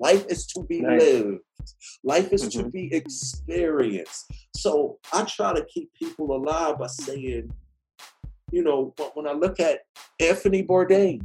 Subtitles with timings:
[0.00, 1.00] Life is to be Nice.
[1.02, 1.40] lived.
[2.02, 2.72] Life is to Mhm.
[2.72, 4.30] be experienced.
[4.56, 7.50] So I try to keep people alive by saying,
[8.50, 9.80] you know, when- I look at
[10.18, 11.20] Anthony Bourdain,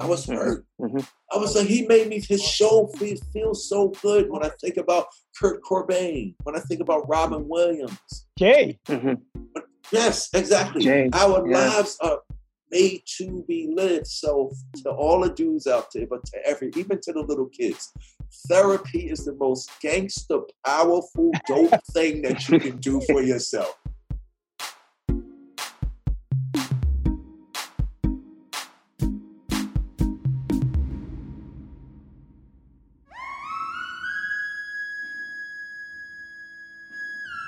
[0.00, 0.64] I was hurt.
[0.80, 1.06] Mhm.
[1.30, 4.78] I was like, he made me his show feel, feel so good when I think
[4.78, 5.06] about
[5.38, 8.26] Kurt Cobain, when I think about Robin Williams.
[8.38, 8.78] Jay.
[9.92, 10.82] Yes, exactly.
[10.82, 12.22] Jay, Our lives are
[12.70, 14.06] made to be lived.
[14.06, 14.52] So
[14.82, 17.92] to all the dudes out there, but to every, even to the little kids,
[18.48, 23.74] therapy is the most gangster, powerful, dope thing that you can do for yourself.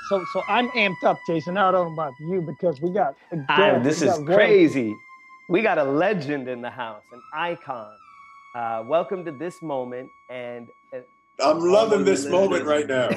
[0.08, 1.56] So so I'm amped up, Jason.
[1.56, 4.26] I don't know about you because we got a Ah, guest, this we is got
[4.26, 4.96] royalty.
[5.50, 5.62] Crazy.
[5.62, 7.92] We got a legend in the house, an icon.
[8.54, 11.00] Uh, welcome to this moment, and uh,
[11.44, 13.08] I'm loving this moment right now.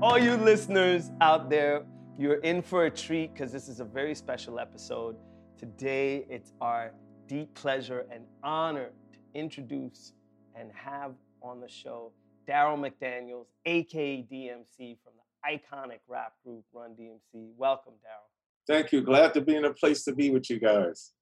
[0.02, 1.84] All you listeners out there,
[2.18, 5.16] you're in for a treat because this is a very special episode.
[5.58, 6.92] Today, it's our
[7.26, 10.14] deep pleasure and honor to introduce
[10.54, 12.10] and have on the show
[12.48, 17.50] Darryl McDaniels, aka DMC, from the iconic rap group Run DMC.
[17.58, 18.35] Welcome, Darryl.
[18.66, 19.00] Thank you.
[19.00, 21.12] Glad to be in a place to be with you guys.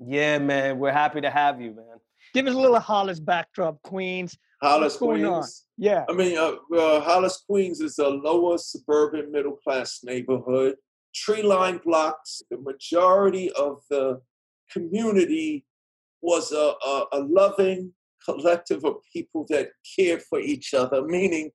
[0.00, 1.98] Yeah, man, we're happy to have you, man.
[2.32, 4.36] Give us a little Hollis backdrop, Queens.
[4.62, 5.42] Hollis, What's going on?
[5.42, 5.66] Queens.
[5.76, 6.04] Yeah.
[6.08, 10.76] I mean, uh, uh, Hollis, Queens is a lower suburban middle class neighborhood,
[11.14, 12.42] tree lined blocks.
[12.50, 14.20] The majority of the
[14.72, 15.66] community
[16.22, 17.92] was a, a, a loving
[18.24, 21.50] collective of people that cared for each other, meaning,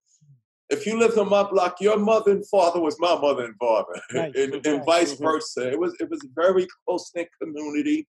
[0.69, 3.93] if you lived on my block, your mother and father was my mother and father,
[4.13, 4.85] Right, and, and right.
[4.85, 5.23] vice Mhm.
[5.23, 5.71] versa.
[5.71, 8.07] It was it was a very close knit community.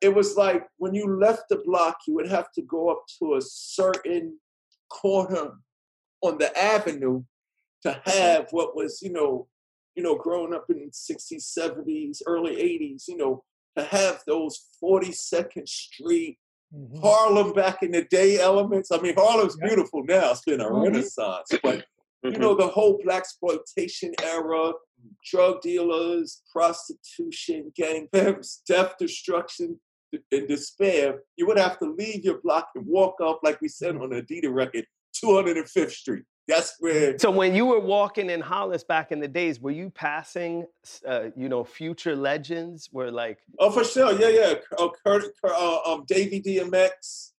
[0.00, 3.34] It was like when you left the block, you would have to go up to
[3.34, 4.38] a certain
[4.88, 5.58] corner
[6.22, 7.22] on the avenue
[7.82, 9.48] to have what was, you know,
[9.94, 13.44] you know, growing up in the 60s, 70s, early 80s, you know,
[13.76, 16.38] to have those 42nd Street,
[16.74, 17.00] Mhm.
[17.00, 18.90] Harlem back in the day elements.
[18.92, 19.66] I mean, Harlem's Yeah.
[19.68, 20.30] beautiful now.
[20.32, 20.84] It's been a Mhm.
[20.84, 21.48] renaissance.
[21.62, 21.84] But
[22.22, 22.40] you Mm-hmm.
[22.40, 24.72] know, the whole blaxploitation era,
[25.24, 29.80] drug dealers, prostitution, gang pimps, death, destruction,
[30.12, 33.96] and despair, you would have to leave your block and walk up, like we said
[33.96, 36.24] on the Adidas record, 205th Street.
[36.50, 39.88] That's where So when you were walking in Hollis back in the days, were you
[39.90, 40.66] passing,
[41.06, 42.88] uh, you know, future legends?
[42.92, 44.12] Were like, Oh, for sure.
[44.20, 44.54] Yeah, yeah.
[44.78, 47.30] Oh, Kurt, Kurt, uh, um, Davy DMX,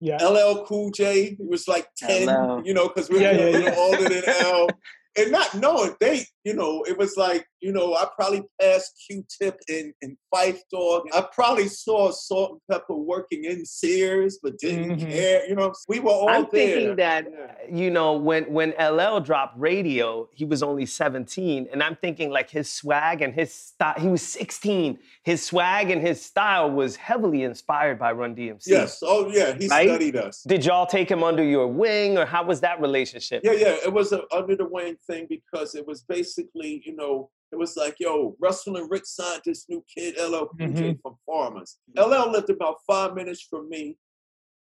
[0.00, 0.16] Yeah.
[0.26, 1.36] LL Cool J.
[1.36, 2.62] He was like 10, LL.
[2.64, 3.74] you know, because we're Yeah, a yeah, little yeah.
[3.76, 4.68] older than L.
[5.16, 9.58] And not knowing, they, you know, it was like, you know, I probably passed Q-Tip
[9.68, 11.04] in, in Phife Dawg.
[11.14, 15.10] I probably saw Salt and Pepper working in Sears, but didn't Mhm.
[15.10, 15.48] care.
[15.48, 16.50] You know, we were all I'm there.
[16.50, 17.54] thinking that, Yeah.
[17.74, 22.50] you know, when when LL dropped Radio, he was only 17, and I'm thinking like
[22.50, 23.94] his swag and his style.
[23.98, 24.98] He was 16.
[25.22, 28.70] His swag and his style was heavily inspired by Run DMC.
[28.70, 28.98] Yes.
[29.02, 29.56] Oh, yeah.
[29.58, 29.88] He Right?
[29.88, 30.42] studied us.
[30.42, 33.40] Did y'all take him under your wing, or how was that relationship?
[33.42, 33.76] Yeah, yeah.
[33.86, 37.76] It was a under the wing thing because it was basically, you know, it was
[37.76, 41.78] like, yo, Russell and Rick signed this new kid, LL Cool J from Farmers.
[41.96, 43.96] LL lived about five minutes from me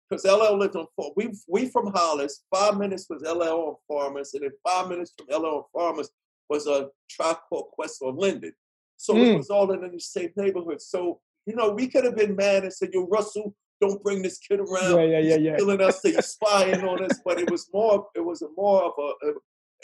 [0.08, 0.86] because LL lived on
[1.16, 2.44] we we from Hollis.
[2.54, 6.10] Five minutes was LL on Farmers, and then five minutes from LL on Farmers
[6.48, 8.52] was a tribe called Quest on Linden.
[8.96, 9.36] So it Mm.
[9.38, 10.80] was all in the same neighborhood.
[10.80, 14.38] So you know, we could have been mad and said, "Yo, Russell, don't bring this
[14.38, 14.94] kid around.
[14.96, 15.56] Yeah, yeah, yeah, yeah.
[15.56, 16.00] killing us.
[16.02, 18.08] He's spying on us." But it was more.
[18.14, 19.08] It was a more of a.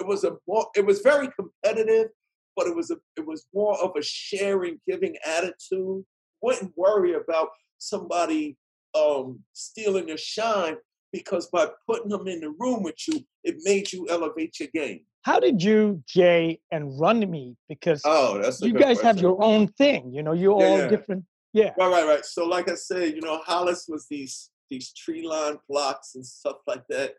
[0.00, 0.66] It was a more.
[0.76, 2.08] It was very competitive,
[2.56, 6.04] but it was a it was more of a sharing, giving attitude.
[6.40, 8.56] Wouldn't worry about somebody
[8.94, 10.76] um, stealing your shine
[11.12, 15.00] because by putting them in the room with you, it made you elevate your game.
[15.22, 17.56] How did you, Jay, and Run me?
[17.68, 19.06] Because oh, that's you guys question.
[19.06, 20.12] have your own thing.
[20.12, 20.88] You know, you're yeah, all yeah.
[20.88, 21.24] different.
[21.52, 21.70] Yeah.
[21.78, 22.24] Right, right, right.
[22.24, 26.56] So, like I said, you know, Hollis was these these tree line blocks and stuff
[26.66, 27.14] like that.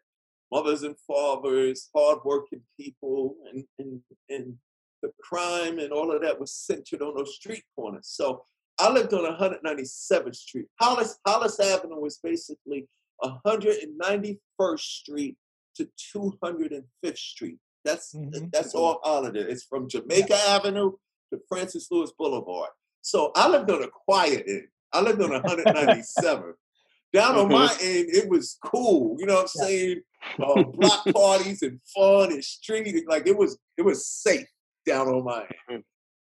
[0.51, 4.55] Mothers and fathers, hardworking people, and and and
[5.03, 8.07] the crime and all of that was centered on those street corners.
[8.07, 8.45] So
[8.79, 10.65] I lived on 197th Street.
[10.79, 12.87] Hollis Hollis Avenue was basically
[13.23, 15.37] 191st Street
[15.75, 17.57] to 205th Street.
[17.85, 18.45] That's mm-hmm.
[18.51, 19.41] that's all Holiday.
[19.41, 20.55] It's from Jamaica yeah.
[20.55, 20.93] Avenue
[21.31, 22.69] to Francis Lewis Boulevard.
[23.01, 24.67] So I lived on a quiet end.
[24.91, 26.53] I lived on 197.
[27.13, 29.17] Down on my end, it was cool.
[29.19, 30.01] You know what I'm saying?
[30.41, 33.07] Uh, block parties and fun and street.
[33.07, 34.47] Like it was, it was safe
[34.85, 35.83] down on my end.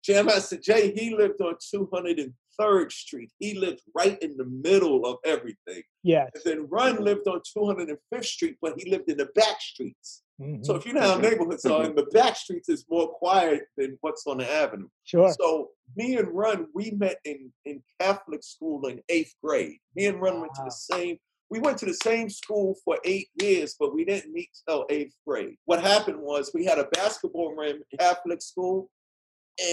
[0.10, 0.30] Mm-hmm.
[0.30, 3.32] I said, Jay, he lived on 203rd Street.
[3.40, 5.84] He lived right in the middle of everything.
[6.04, 6.28] Yeah.
[6.34, 10.24] And then Run lived on 205th Street, but he lived in the back streets.
[10.42, 10.64] Mm-hmm.
[10.64, 11.24] So if you know how mm-hmm.
[11.24, 14.88] neighborhoods are, in the back streets is more quiet than what's on the avenue.
[15.04, 15.34] Sure.
[15.40, 19.78] So me and Run, we met in, in Catholic school in eighth grade.
[19.96, 20.42] Me and Run wow.
[20.42, 21.18] went to the same
[21.50, 25.16] we went to the same school for eight years, but we didn't meet till eighth
[25.26, 25.56] grade.
[25.66, 28.90] What happened was we had a basketball in Catholic school.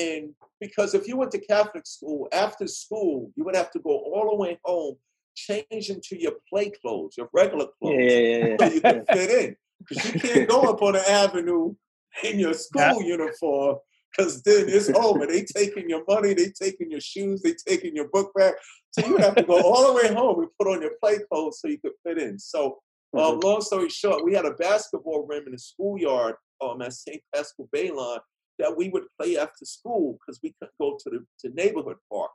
[0.00, 0.30] And
[0.60, 4.30] because if you went to Catholic school, after school, you would have to go all
[4.30, 4.96] the way home,
[5.34, 8.56] change into your play clothes, your regular clothes, yeah, yeah, yeah.
[8.58, 9.56] so you can fit in.
[9.80, 11.74] Because you can't go up on the avenue
[12.22, 13.78] in your school uniform
[14.16, 15.26] because then it's over.
[15.26, 18.54] They taking your money, they taking your shoes, they taking your book bag.
[18.92, 21.60] So you have to go all the way home and put on your play clothes
[21.60, 22.38] so you could fit in.
[22.38, 22.78] So,
[23.16, 23.40] um, mm-hmm.
[23.40, 27.22] long story short, we had a basketball rim in the schoolyard um, at St.
[27.34, 28.18] Pascal Baylon
[28.58, 32.30] that we would play after school because we couldn't go to the to neighborhood park.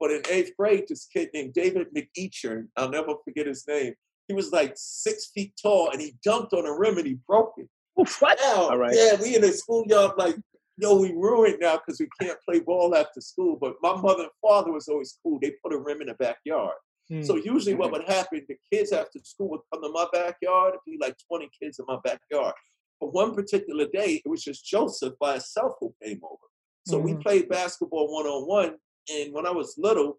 [0.00, 3.94] But in eighth grade, this kid named David McEachern, I'll never forget his name.
[4.26, 7.54] He was like six feet tall and he jumped on a rim and he broke
[7.58, 7.68] it.
[7.94, 8.38] What?
[8.40, 8.94] Now, All right.
[8.96, 10.36] Yeah, we in the schoolyard like
[10.82, 13.56] yo, we ruined now because we can't play ball after school.
[13.60, 15.38] But my mother and father was always cool.
[15.40, 16.74] They put a rim in the backyard.
[17.10, 17.24] Mm.
[17.24, 20.74] So usually what would happen, the kids after school would come to my backyard.
[20.74, 22.54] It'd be like 20 kids in my backyard.
[23.00, 26.36] But one particular day, it was just Joseph by himself who came over.
[26.86, 27.06] So mm-hmm.
[27.06, 28.74] we played basketball one on one.
[29.12, 30.18] And when I was little,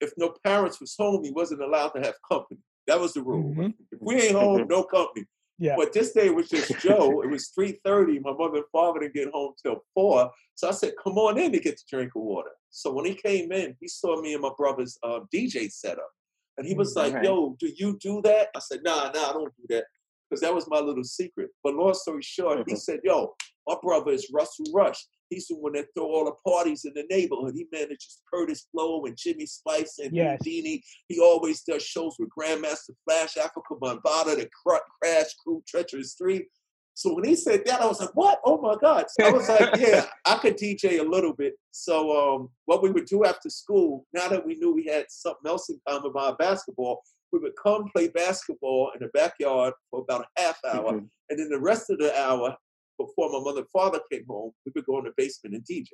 [0.00, 2.60] if no parents was home, he wasn't allowed to have company.
[2.86, 3.50] That was the rule.
[3.50, 3.68] Mm-hmm.
[3.92, 5.26] If we ain't home, no company.
[5.60, 5.74] Yeah.
[5.76, 7.20] But this day was just Joe.
[7.22, 8.22] it was 3.30.
[8.22, 10.30] My mother and father didn't get home till 4.
[10.54, 12.50] So I said, come on in to get the drink of water.
[12.70, 16.08] So when he came in, he saw me and my brother's uh, DJ setup.
[16.56, 18.48] And he was like, yo, do you do that?
[18.56, 19.84] I said, nah, nah, I don't do that.
[20.28, 21.50] Because that was my little secret.
[21.62, 22.76] But long story short, he mm-hmm.
[22.76, 23.34] said, yo,
[23.66, 25.06] my brother is Russell Rush.
[25.30, 27.54] He's the one that throw all the parties in the neighborhood.
[27.54, 30.40] He manages Kurtis Blow and Jimmy Spicer and yes.
[30.44, 30.82] Whodini.
[31.08, 34.50] He always does shows with Grandmaster Flash, Afrika Bambaataa, the
[35.02, 36.46] Crash Crew, Treacherous Three.
[36.94, 38.40] So when he said that, I was like, "What?
[38.44, 42.34] Oh my God!" So I was like, "Yeah, I could DJ a little bit." So
[42.34, 45.70] um, what we would do after school, now that we knew we had something else
[45.70, 47.00] in common about basketball,
[47.32, 51.06] we would come play basketball in the backyard for about a half hour, mm-hmm.
[51.30, 52.56] and then the rest of the hour
[53.00, 55.88] before my mother and father came home, we would go in the basement and DJ.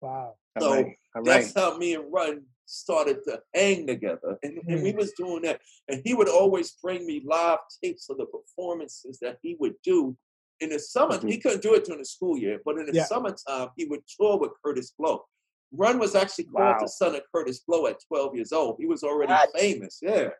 [0.00, 0.34] Wow.
[0.58, 0.94] So All right.
[1.16, 1.64] All that's right.
[1.64, 4.38] how me and Run started to hang together.
[4.42, 4.72] And, mm.
[4.72, 4.98] and we hmm.
[4.98, 5.60] was doing that.
[5.88, 10.16] And he would always bring me live tapes of the performances that he would do.
[10.60, 11.28] In the summer, mm-hmm.
[11.28, 13.04] he couldn't do it during the school year, but in the yeah.
[13.04, 15.22] summertime, he would tour with Kurtis Blow.
[15.70, 16.78] Run was actually called wow.
[16.80, 18.74] the son of Kurtis Blow at 12 years old.
[18.80, 19.56] He was already what?
[19.56, 20.30] famous, yeah.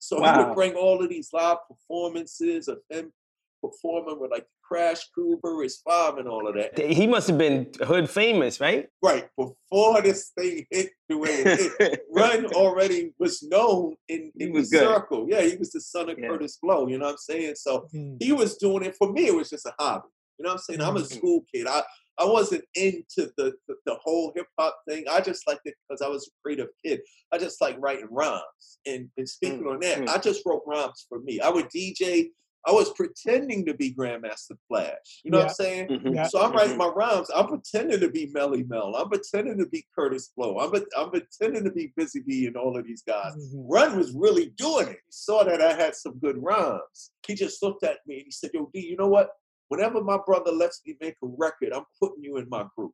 [0.00, 0.36] So wow.
[0.36, 3.12] he would bring all of these live performances of him
[3.60, 6.78] performing with like Crash Cooper, his farm, and all of that.
[6.78, 8.88] He must have been hood famous, right?
[9.02, 9.28] Right.
[9.36, 14.60] Before this thing hit the way it hit, Run already was known in, in the
[14.60, 14.68] good.
[14.68, 15.26] circle.
[15.28, 16.28] Yeah, he was the son of yeah.
[16.28, 17.54] Kurtis Blow, you know what I'm saying?
[17.56, 18.16] So mm-hmm.
[18.20, 18.96] he was doing it.
[18.96, 20.08] For me, it was just a hobby.
[20.38, 20.80] You know what I'm saying?
[20.80, 20.88] Mm-hmm.
[20.88, 21.16] I'm a mm-hmm.
[21.18, 21.66] school kid.
[21.66, 21.82] I,
[22.18, 25.04] I wasn't into the, the, the whole hip hop thing.
[25.10, 27.00] I just liked it because I was a creative kid.
[27.32, 28.78] I just like writing rhymes.
[28.86, 29.68] And, and speaking mm-hmm.
[29.68, 30.08] on that, mm.
[30.08, 31.40] I just wrote rhymes for me.
[31.40, 32.30] I would DJ
[32.68, 35.22] I was pretending to be Grandmaster Flash.
[35.24, 35.44] You know yeah.
[35.44, 35.88] what I'm saying?
[35.88, 36.14] Mm-hmm.
[36.16, 36.26] Yeah.
[36.26, 37.30] So I'm writing my rhymes.
[37.34, 38.94] I'm pretending to be Melle Mel.
[38.94, 40.58] I'm pretending to be Kurtis Blow.
[40.58, 43.32] I'm, I'm pretending to be Busy Bee and all of these guys.
[43.38, 43.72] Mm-hmm.
[43.72, 44.98] Run was really doing it.
[45.06, 47.10] He saw that I had some good rhymes.
[47.26, 49.30] He just looked at me and he said, Yo, D, you know what?
[49.68, 52.92] Whenever my brother lets me make a record, I'm putting you in my group.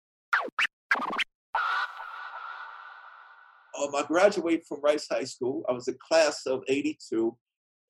[3.76, 5.64] Um, I graduated from Rice High School.
[5.69, 7.37] I was a class of 82.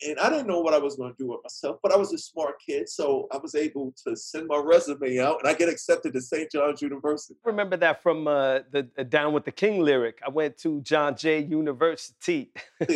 [0.07, 2.13] And I didn't know what I was going to do with myself, but I was
[2.13, 5.69] a smart kid, so I was able to send my resume out, and I get
[5.69, 6.51] accepted to St.
[6.51, 7.37] John's University.
[7.45, 10.19] I remember that from uh, the, the Down with the King lyric.
[10.27, 12.51] I went to John Jay University.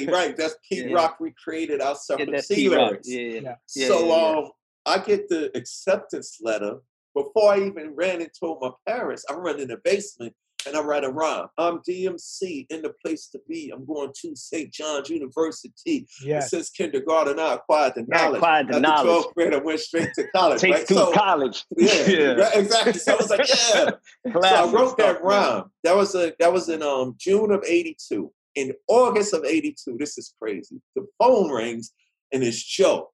[0.09, 0.95] right, that's Pete Yeah.
[0.95, 2.89] Rock recreated our Yeah, Sucker that's C T-Rock.
[2.91, 3.09] lyrics.
[3.09, 3.41] Yeah, yeah.
[3.41, 3.55] Yeah.
[3.75, 4.39] Yeah, so yeah, yeah.
[4.39, 4.51] um,
[4.87, 6.79] I get the acceptance letter.
[7.15, 10.35] Before I even ran and told my parents, I run in the basement
[10.67, 11.47] and I write a rhyme.
[11.57, 13.71] I'm DMC in the place to be.
[13.73, 14.73] I'm going to St.
[14.73, 16.07] John's University.
[16.23, 16.41] Yeah.
[16.41, 18.37] Since kindergarten, I acquired the I knowledge.
[18.39, 19.25] acquired the At knowledge.
[19.25, 20.61] 12th grade, I went straight to college.
[20.61, 20.87] Take right?
[20.89, 21.65] to So, college.
[21.77, 22.93] yeah, right, exactly.
[22.95, 23.91] So I was like, yeah.
[24.33, 25.65] So I wrote that rhyme.
[25.85, 28.31] That was a that was in um June of '82.
[28.57, 30.81] In August of '82, this is crazy.
[30.97, 31.93] The phone rings
[32.33, 33.11] and it's Joe,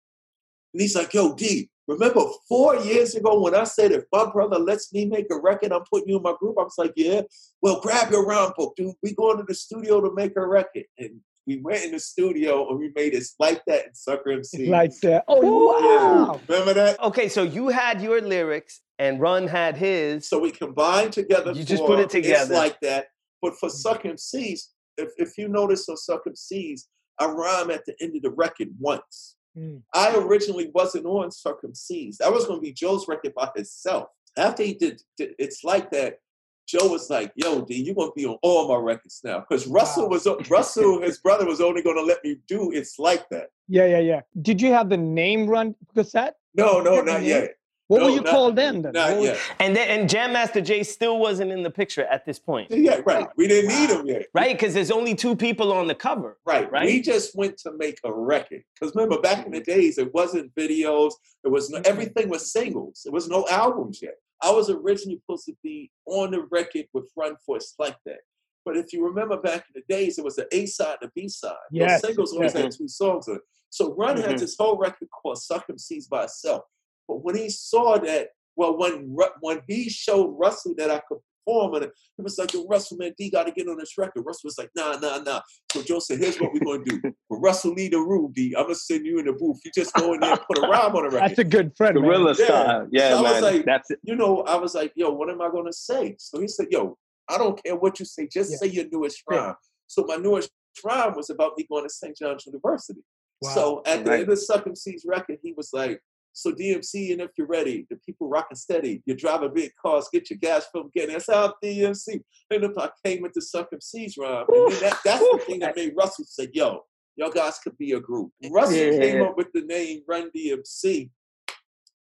[0.73, 4.59] and he's like, "Yo, D, remember four years ago when I said if my brother
[4.59, 7.23] lets me make a record, I'm putting you in my group?" I was like, "Yeah."
[7.63, 8.95] Well, grab your rhyme book, dude.
[9.03, 12.69] We going to the studio to make a record, and we went in the studio
[12.71, 14.63] and we made it like that in Sucker MC.
[14.63, 15.25] It's like that.
[15.29, 16.25] Oh, Yeah.
[16.27, 16.41] wow.
[16.49, 17.01] Remember that?
[17.03, 20.29] Okay, so you had your lyrics and Run had his.
[20.29, 21.53] So we combined together.
[21.53, 22.55] You just put it It's together.
[22.55, 23.09] like that.
[23.43, 23.77] But for mm-hmm.
[23.77, 26.83] Suck MCs, if, if you notice on Suck MCs,
[27.19, 29.37] I rhyme at the end of the record once.
[29.57, 29.83] Mm.
[29.95, 32.17] I originally wasn't on MCs.
[32.19, 34.09] That was going to be Joe's record by himself.
[34.37, 36.19] After he did, did It's Like That,
[36.67, 39.41] Joe was like, yo, D, you're going to be on all my records now.
[39.41, 40.09] Because Russell Wow.
[40.11, 43.49] was, Russell, his brother, was only going to let me do It's Like That.
[43.69, 44.21] Yeah, yeah, yeah.
[44.41, 45.75] Did you have the name run?
[45.95, 46.35] cassette?
[46.55, 47.55] No, no, not yet.
[47.89, 48.83] What No, were you not- called then?
[48.83, 48.93] then?
[48.95, 49.39] Not yet.
[49.61, 52.71] And then and Jam Master Jay still wasn't in the picture at this point.
[52.71, 53.27] Yeah, right.
[53.37, 54.27] We didn't need him yet.
[54.35, 54.57] Right?
[54.57, 56.39] Because there's only two people on the cover.
[56.47, 56.71] Right.
[56.71, 56.87] Right?
[56.87, 58.63] We just went to make a record.
[58.79, 61.13] Because remember, back in the days, it wasn't videos.
[61.45, 63.03] It was no, everything was singles.
[63.07, 64.15] It was no albums yet.
[64.43, 68.19] I was originally supposed to be on the record with Run for It's Like That.
[68.65, 71.21] But if you remember back in the days, it was the A side and the
[71.23, 71.53] B side.
[71.71, 73.43] Yes, Those singles always had two songs on it.
[73.71, 74.41] So Run had Mhm.
[74.41, 76.65] this whole record called Suck 'em Seas by itself.
[77.09, 81.75] But when he saw that, well, when when he showed Russell that I could perform
[81.75, 84.23] on it, he was like, Yo, Russell, man, D got to get on this record.
[84.25, 85.41] Russell was like, nah, nah, nah.
[85.73, 87.13] So Joe said, here's what we're going to do.
[87.29, 89.59] When Russell leave the room, D, I'm going to send you in the booth.
[89.65, 91.31] You just go in there and put a rhyme on the record.
[91.31, 91.97] That's a good friend.
[91.97, 92.05] man.
[92.05, 92.45] Gorilla Yeah.
[92.47, 92.89] style.
[92.93, 93.43] Yeah, So I was man.
[93.43, 93.99] like- That's it.
[94.05, 96.15] you know, I was like, yo, what am I going to say?
[96.19, 96.97] So he said, yo,
[97.29, 98.29] I don't care what you say.
[98.29, 98.57] Just Yeah.
[98.59, 99.37] say your newest Yeah.
[99.39, 99.55] rhyme.
[99.89, 100.51] So my newest
[100.85, 102.17] rhyme was about me going to St.
[102.17, 103.01] John's University.
[103.43, 103.51] Wow.
[103.55, 104.21] So at the Right.
[104.21, 106.01] end of Suck MC's record, he was like,
[106.37, 109.03] so DMC, and if you're ready, the people rocking steady.
[109.07, 111.13] You're driving big cars, get your gas from getting.
[111.13, 112.21] That's how DMC.
[112.51, 115.77] And if I came into Suck MC's rhyme, and then that, that's the thing that
[115.77, 116.81] made Russell say, yo,
[117.17, 118.33] y'all guys could be a group.
[118.51, 118.99] Russell Yeah.
[118.99, 121.09] came up with the name Run DMC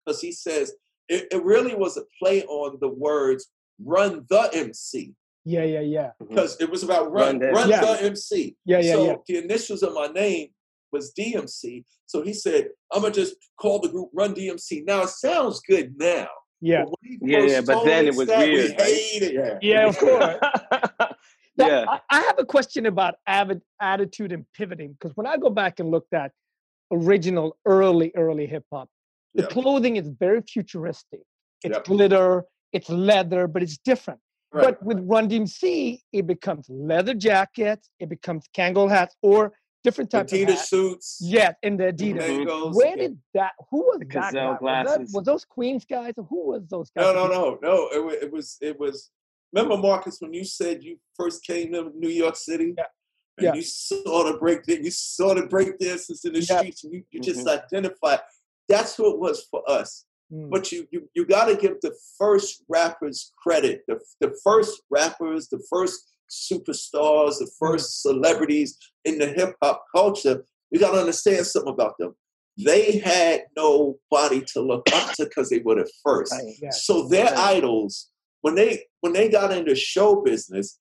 [0.06, 0.74] because he says
[1.10, 3.50] it, it really was a play on the words
[3.84, 6.12] run the MC Yeah, yeah, yeah.
[6.22, 6.30] Mm-hmm.
[6.30, 7.82] because it was about run, Run run, the- Yeah.
[7.82, 8.56] the MC.
[8.66, 9.16] Yeah, yeah, so yeah.
[9.28, 10.50] the initials of my name
[10.92, 11.84] was DMC.
[12.06, 14.86] So he said, I'm gonna just call the group Run DMC.
[14.86, 16.28] Now it sounds good now.
[16.60, 16.84] Yeah.
[16.86, 18.94] But Yeah, yeah, but then it was that, weird, We right?
[18.94, 19.58] hated it.
[19.62, 20.36] Yeah, of course.
[21.58, 21.86] That- yeah.
[21.90, 25.82] I, I have a question about avid attitude and pivoting because when I go back
[25.82, 26.32] and looked at
[26.92, 28.88] original early, early hip hop,
[29.36, 29.50] the Yeah.
[29.50, 31.20] clothing is very futuristic.
[31.64, 31.84] It's Yep.
[31.86, 34.22] glitter, it's leather, but it's different.
[34.54, 34.64] Right.
[34.66, 39.54] But with Run DMC, it becomes leather jackets, it becomes Kangol hats, or
[39.84, 41.18] different types of Adidas suits.
[41.22, 42.46] Yes, and the Adidas.
[42.46, 42.76] Mangos.
[42.76, 43.52] Where did that?
[43.70, 44.34] Who was that?
[44.34, 44.58] guy?
[44.62, 46.14] Was, that, was those Queens guys?
[46.18, 47.06] Or who was those guys?
[47.06, 48.10] No, no, no, no.
[48.10, 49.10] It, it was, it was.
[49.54, 52.84] Remember, Marcus, when you said you first came to New York City, Yeah.
[53.38, 53.54] and Yeah.
[53.56, 56.60] you saw the break, you saw the break dances in the Yeah.
[56.60, 58.20] streets, and you, you just identified.
[58.70, 60.06] That's who it was for us.
[60.32, 60.50] Mm.
[60.50, 63.82] But you, you, you got to give the first rappers credit.
[63.88, 70.44] The, the first rappers, the first superstars, the first celebrities in the hip hop culture.
[70.72, 72.16] We got to understand something about them.
[72.58, 76.32] They had nobody to look up to because they were the first.
[76.34, 76.74] Right.
[76.74, 77.38] So their Right.
[77.58, 78.10] idols,
[78.42, 80.80] when they when they got into show business,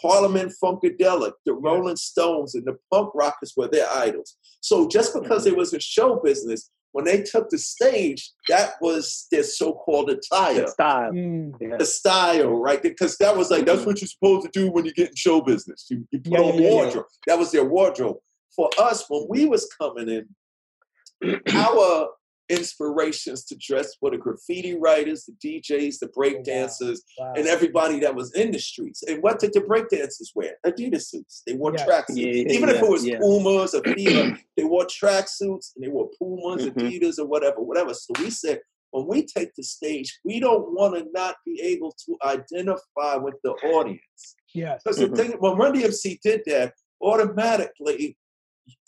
[0.00, 4.36] Parliament Funkadelic, the Rolling Stones, and the punk rockers were their idols.
[4.60, 5.54] So just because Mm-hmm.
[5.54, 10.62] it was a show business, when they took the stage, that was their so-called attire,
[10.62, 11.12] The style.
[11.12, 11.52] Mm.
[11.60, 11.76] Yeah.
[11.78, 12.82] the style, right?
[12.82, 15.42] Because that was like that's what you're supposed to do when you get in show
[15.42, 15.88] business.
[15.90, 16.74] You, you put Yeah, on yeah, yeah, yeah.
[16.74, 17.04] wardrobe.
[17.26, 18.16] That was their wardrobe.
[18.56, 22.08] For us, when we was coming in, our
[22.48, 26.42] inspirations to dress were the graffiti writers, the DJs, the break Oh, wow.
[26.44, 27.32] dancers, Wow.
[27.36, 29.02] and everybody that was in the streets.
[29.02, 30.58] And what did the breakdancers wear?
[30.66, 31.42] Adidas suits.
[31.46, 31.86] They wore Yeah.
[31.86, 32.16] tracksuits.
[32.16, 33.18] Yeah, yeah, Even if it was yeah.
[33.18, 36.74] Pumas or Fila, they wore tracksuits and they wore Pumas, Mhm.
[36.74, 37.94] Adidas, or whatever, whatever.
[37.94, 38.60] So we said,
[38.90, 43.34] when we take the stage, we don't want to not be able to identify with
[43.42, 44.36] the audience.
[44.54, 44.82] Yes.
[44.82, 45.10] Because Mhm.
[45.10, 48.16] the thing, when Run DMC did that, automatically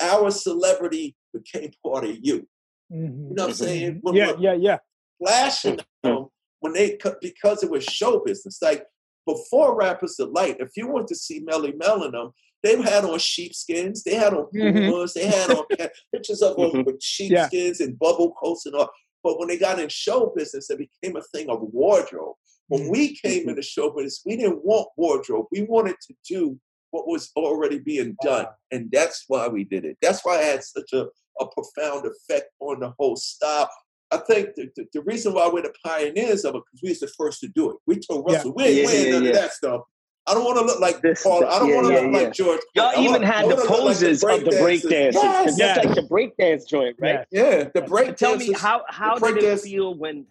[0.00, 2.48] our celebrity became part of you.
[2.92, 3.28] Mhm.
[3.30, 3.98] You know what I'm saying?
[4.02, 4.78] When, Yeah, yeah, yeah.
[5.18, 6.28] Flash and them,
[6.60, 8.60] when they cut because it was show business.
[8.62, 8.86] Like
[9.26, 12.30] before Rappers Delight, if you went to see Melle Mel and them,
[12.62, 14.86] they had on sheepskins, they had on Mhm.
[14.86, 15.64] Pumas, they had on
[16.12, 16.86] pictures of them Mhm.
[16.86, 18.90] with sheepskins and bubble coats and all.
[19.22, 22.36] But when they got in show business, it became a thing of wardrobe.
[22.68, 25.46] When we came into show business, we didn't want wardrobe.
[25.50, 26.58] We wanted to do
[26.90, 28.46] what was already being done.
[28.70, 29.98] And that's why we did it.
[30.00, 31.08] That's why I had such a,
[31.40, 33.68] a profound effect on the whole style.
[34.10, 37.00] I think the, the, the reason why we're the pioneers of it, because we was
[37.00, 37.76] the first to do it.
[37.86, 38.36] We told Yeah.
[38.36, 39.28] Russell, we ain't Yeah, wearing yeah, none yeah.
[39.30, 39.82] of that stuff.
[40.26, 41.44] I don't want to look like This- Paul.
[41.46, 42.18] I don't yeah, want to yeah, look yeah.
[42.18, 42.60] like George.
[42.74, 44.90] Y'all I wanna- even had the wanna like poses of the break breakdancers.
[44.90, 45.22] dancers.
[45.22, 45.58] 'cause Yes.
[45.58, 45.90] That's Yeah.
[45.90, 47.26] like the breakdance joint, right?
[47.30, 47.42] Yeah.
[47.50, 50.26] Yeah, the break Tell me how how the did it feel when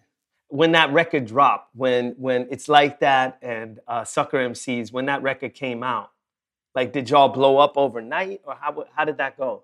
[0.50, 1.74] when that record dropped?
[1.76, 6.10] When when it's like that and uh, Sucker MCs when that record came out?
[6.74, 9.62] Like, did y'all blow up overnight, or how how did that go?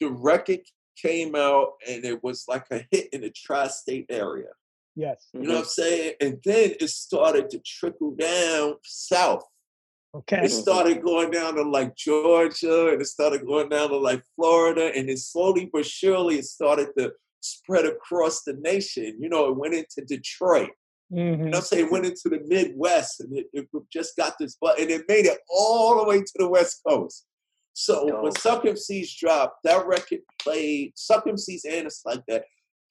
[0.00, 0.60] The record
[1.00, 4.48] came out and it was like a hit in the tri-state area.
[4.96, 5.28] Yes.
[5.32, 6.14] You know what I'm saying?
[6.20, 9.44] And then it started to trickle down south.
[10.14, 10.44] Okay.
[10.44, 14.90] It started going down to like Georgia and it started going down to like Florida.
[14.96, 19.16] And then slowly but surely it started to spread across the nation.
[19.20, 20.70] You know, it went into Detroit.
[21.10, 21.38] You Mhm.
[21.38, 21.86] know what I'm saying?
[21.86, 25.26] It went into the Midwest and it, it just got this, but and it made
[25.26, 27.24] it all the way to the West Coast.
[27.78, 28.38] So when Dope.
[28.38, 32.44] Suck MCs dropped, that record played, Suck MCs and it's like that,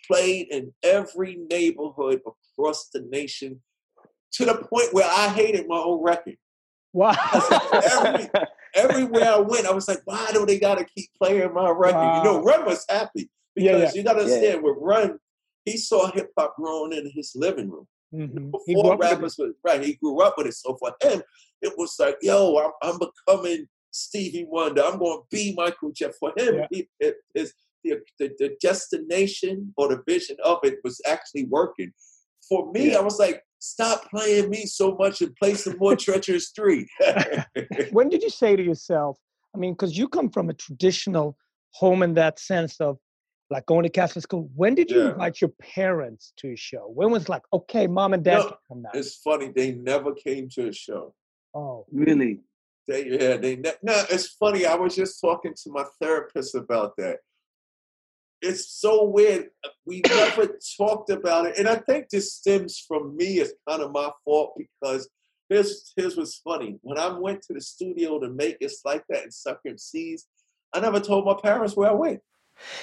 [0.09, 3.61] played in every neighborhood across the nation
[4.31, 6.37] to the point where I hated my own record.
[6.93, 7.15] Wow.
[7.73, 8.29] Every,
[8.75, 12.17] everywhere I went, I was like, why do they gotta keep playing my record?
[12.19, 13.99] You know, Run was happy because yeah.
[13.99, 14.23] you gotta Yeah.
[14.25, 15.19] understand with Run,
[15.65, 18.51] he saw hip hop growing in his living room Mhm.
[18.51, 19.11] Before up with it.
[19.11, 20.53] rappers was right, he grew up with it.
[20.53, 21.21] So for him,
[21.61, 23.67] it was like, yo, I'm, I'm becoming
[23.97, 24.83] Stevie Wonder.
[24.83, 26.15] I'm going to be Michael Jeff.
[26.19, 26.67] For him, Yeah.
[26.71, 31.91] he, it, it's the, the the destination or the vision of it was actually working.
[32.47, 32.99] For me, Yeah.
[32.99, 36.87] I was like, stop playing me so much and play some more Treacherous Three.
[37.91, 39.17] when did you say to yourself
[39.55, 41.37] i mean because you come from a traditional
[41.71, 42.97] home in that sense of
[43.49, 45.11] like going to catholic school when did you Yeah.
[45.11, 48.57] invite your parents to a show when was like okay mom and dad No, can
[48.67, 51.13] come now it's funny, they never came to a show.
[51.55, 52.41] oh Really?
[52.87, 54.03] They yeah, they ne- no.
[54.09, 54.65] It's funny.
[54.65, 57.17] I was just talking to my therapist about that.
[58.41, 59.49] It's so weird.
[59.85, 63.39] We never talked about it, and I think this stems from me.
[63.39, 65.09] It's kind of my fault because
[65.49, 66.77] here's here's what's funny.
[66.81, 70.25] When I went to the studio to make it's like that and Sucker Seas,
[70.73, 72.21] I never told my parents where I went.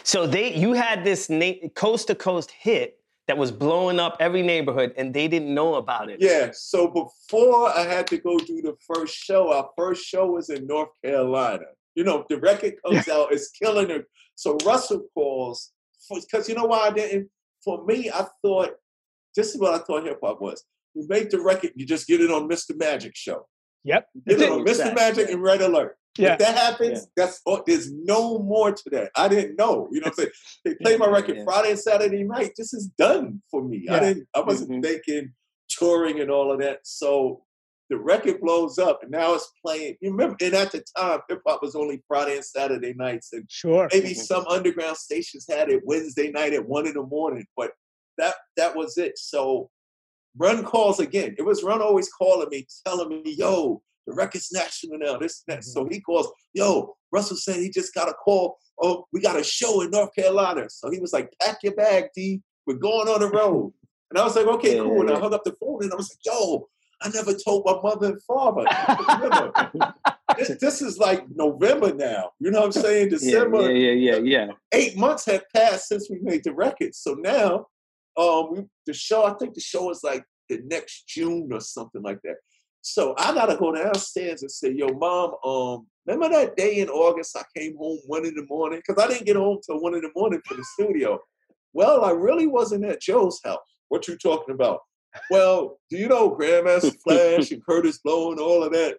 [0.03, 1.31] So they you had this
[1.75, 6.11] coast to coast hit that was blowing up every neighborhood, and they didn't know about
[6.11, 6.19] it.
[6.21, 6.51] Yeah.
[6.53, 10.67] So before I had to go do the first show, our first show was in
[10.67, 11.65] North Carolina.
[11.95, 14.05] You know, the record comes out, it's killing it.
[14.35, 15.73] So Russell calls
[16.11, 17.31] because you know why I didn't.
[17.65, 18.73] For me, I thought
[19.35, 20.63] this is what I thought hip hop was.
[20.95, 22.77] You make the record, you just get it on Mr.
[22.77, 23.47] Magic show.
[23.85, 24.53] yep Get it it.
[24.53, 24.71] on Mr.
[24.71, 25.97] Exactly, Magic and Red Alert.
[26.19, 29.11] Yeah If that happens, that's all, there's no more to that.
[29.17, 29.89] I didn't know.
[29.93, 30.31] You know what I'm saying?
[30.65, 31.45] They play my record Yeah.
[31.45, 32.53] Friday and Saturday night.
[32.57, 33.87] This is done for me.
[33.91, 34.83] I didn't I wasn't Mhm.
[34.83, 35.33] thinking
[35.69, 36.81] touring and all of that.
[36.85, 37.43] So
[37.91, 39.97] the record blows up and now it's playing.
[40.01, 43.45] You remember, and at the time, hip hop was only Friday and Saturday nights, and
[43.51, 44.17] sure maybe Mhm.
[44.17, 47.47] some underground stations had it Wednesday night at one in the morning.
[47.57, 47.73] But
[48.19, 49.19] that that was it.
[49.19, 49.71] So
[50.37, 51.35] Run calls again.
[51.39, 55.19] It was Run always calling me, telling me, "Yo, the record's national now.
[55.19, 58.59] This that." So he calls, "Yo, Russell said he just got a call.
[58.81, 62.11] Oh, we got a show in North Carolina." So he was like, "Pack your bag,
[62.15, 62.43] D.
[62.67, 63.73] We're going on the road."
[64.11, 65.97] And I was like, "Okay, Yeah, cool." And I hung up the phone and I
[65.97, 66.69] was like, "Yo."
[67.03, 68.65] I never told my mother and father.
[70.39, 72.31] This, this is like November now.
[72.41, 73.11] You know what I'm saying?
[73.11, 74.53] December yeah, yeah, yeah, yeah.
[74.73, 76.95] eight months had passed since we made the record.
[76.95, 77.67] So now,
[78.17, 82.03] um, we, the show, I think the show is like the next June or something
[82.03, 82.37] like that.
[82.87, 87.35] So I gotta go downstairs and say, "Yo, mom, um, remember that day in August
[87.35, 90.03] I came home one in the morning because I didn't get home till one in
[90.03, 91.19] the morning for the studio.
[91.73, 93.59] Well, I really wasn't at Joe's house.
[93.89, 94.81] What you talking about?
[95.31, 98.99] Well, do you know Grandmaster Flash and Kurtis Blow and all of that?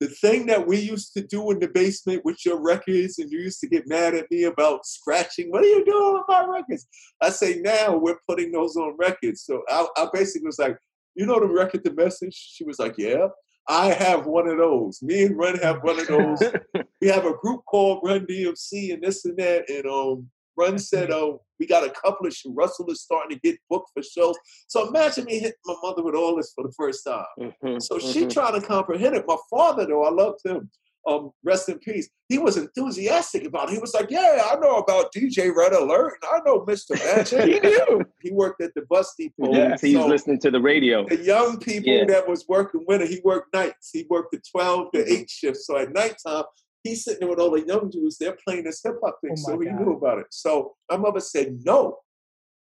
[0.00, 3.38] the thing that we used to do in the basement with your records, and you
[3.38, 5.50] used to get mad at me about scratching.
[5.50, 6.86] What are you doing with my records?
[7.22, 9.42] I say now we're putting those on records.
[9.42, 10.76] So I, I basically was like,
[11.14, 12.34] you know the record, the message.
[12.34, 13.28] She was like, yeah.
[13.66, 15.00] I have one of those.
[15.02, 16.42] Me and Run have one of those.
[17.00, 19.70] we have a group called Run DMC and this and that.
[19.70, 22.52] And um, Run said, oh, we got a couple of shows.
[22.54, 24.36] Russell is starting to get booked for shows.
[24.66, 27.24] So imagine me hitting my mother with all this for the first time.
[27.40, 28.32] Mhm, So she mhm.
[28.32, 29.24] trying to comprehend it.
[29.26, 30.70] My father, though, I loved him.
[31.06, 33.74] Um, rest in peace, he was enthusiastic about it.
[33.74, 36.92] He was like, Yeah, I know about DJ Red Alert and I know Mr.
[36.92, 37.62] Magic.
[37.62, 38.04] he knew.
[38.22, 39.52] He worked at the bus depot.
[39.54, 41.06] Yeah, so he's listening to the radio.
[41.08, 42.04] the young people Yeah.
[42.06, 43.90] that was working with winter, he worked nights.
[43.92, 45.66] He worked the 12 to 8 shifts.
[45.66, 46.44] So at nighttime,
[46.82, 49.32] he's sitting there with all the young dudes, they're playing this hip hop thing.
[49.32, 49.80] Oh so my he God.
[49.80, 50.26] knew about it.
[50.30, 51.98] So my mother said, No.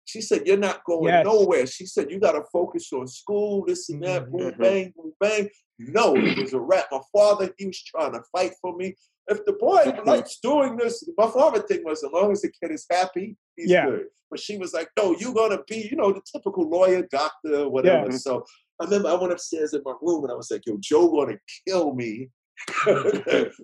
[0.05, 1.25] She said, You're not going Yes.
[1.25, 1.67] nowhere.
[1.67, 4.59] She said, You got to focus on school, this and that, boom, Mhm.
[4.59, 5.49] bang, boom, bang.
[5.79, 6.87] No, it was a rap.
[6.93, 8.97] My father, he was trying to fight for me.
[9.29, 10.07] If the boy Mhm.
[10.07, 13.71] likes doing this, my father thing was as long as the kid is happy, he's
[13.71, 13.87] Yeah.
[13.87, 14.11] good.
[14.31, 18.11] But she was like, no, you're gonna be, you know, the typical lawyer, doctor, whatever.
[18.11, 18.17] Yeah.
[18.19, 18.45] So
[18.81, 21.39] I remember I went upstairs in my room and I was like, yo, Joe gonna
[21.67, 22.31] kill me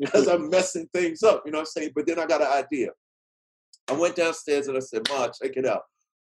[0.00, 1.92] because I'm messing things up, you know what I'm saying?
[1.94, 2.90] But then I got an idea.
[3.88, 5.82] I went downstairs and I said, Ma, check it out.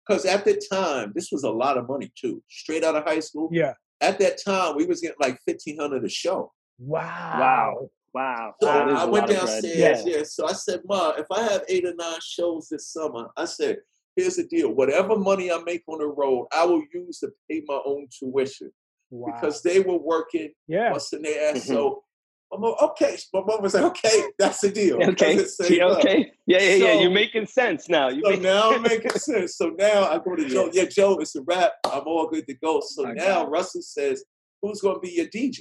[0.07, 2.43] Because at the time, this was a lot of money too.
[2.49, 3.49] Straight out of high school.
[3.53, 3.75] Yeah.
[4.01, 6.53] At that time, we was getting like fifteen hundred a show.
[6.79, 7.37] Wow.
[7.39, 7.91] Wow.
[8.13, 8.55] Wow.
[8.61, 9.49] So That is I a went lot of bread.
[9.63, 10.17] downstairs, Yeah.
[10.19, 10.23] yeah.
[10.25, 13.79] So I said, Ma, if I have eight or nine shows this summer, I said,
[14.15, 14.71] here's the deal.
[14.73, 18.71] Whatever money I make on the road, I will use to pay my own tuition
[19.11, 19.33] Wow.
[19.33, 20.93] because they were working, yeah.
[20.93, 21.65] busting their ass.
[21.65, 21.67] Mhm.
[21.67, 22.05] So
[22.53, 23.17] okay.
[23.33, 24.99] My mom was like, okay, that's the deal.
[25.11, 25.45] Okay.
[25.71, 26.33] Yeah, okay.
[26.47, 27.01] Yeah, yeah, yeah.
[27.01, 28.09] You're making sense now.
[28.09, 29.57] You So make now I'm making sense.
[29.57, 30.71] So now I go to Joe.
[30.73, 31.73] Yeah, Joe, it's a wrap.
[31.85, 32.81] I'm all good to go.
[32.85, 34.25] So My now Russell says,
[34.63, 35.61] who's going to be your DJ?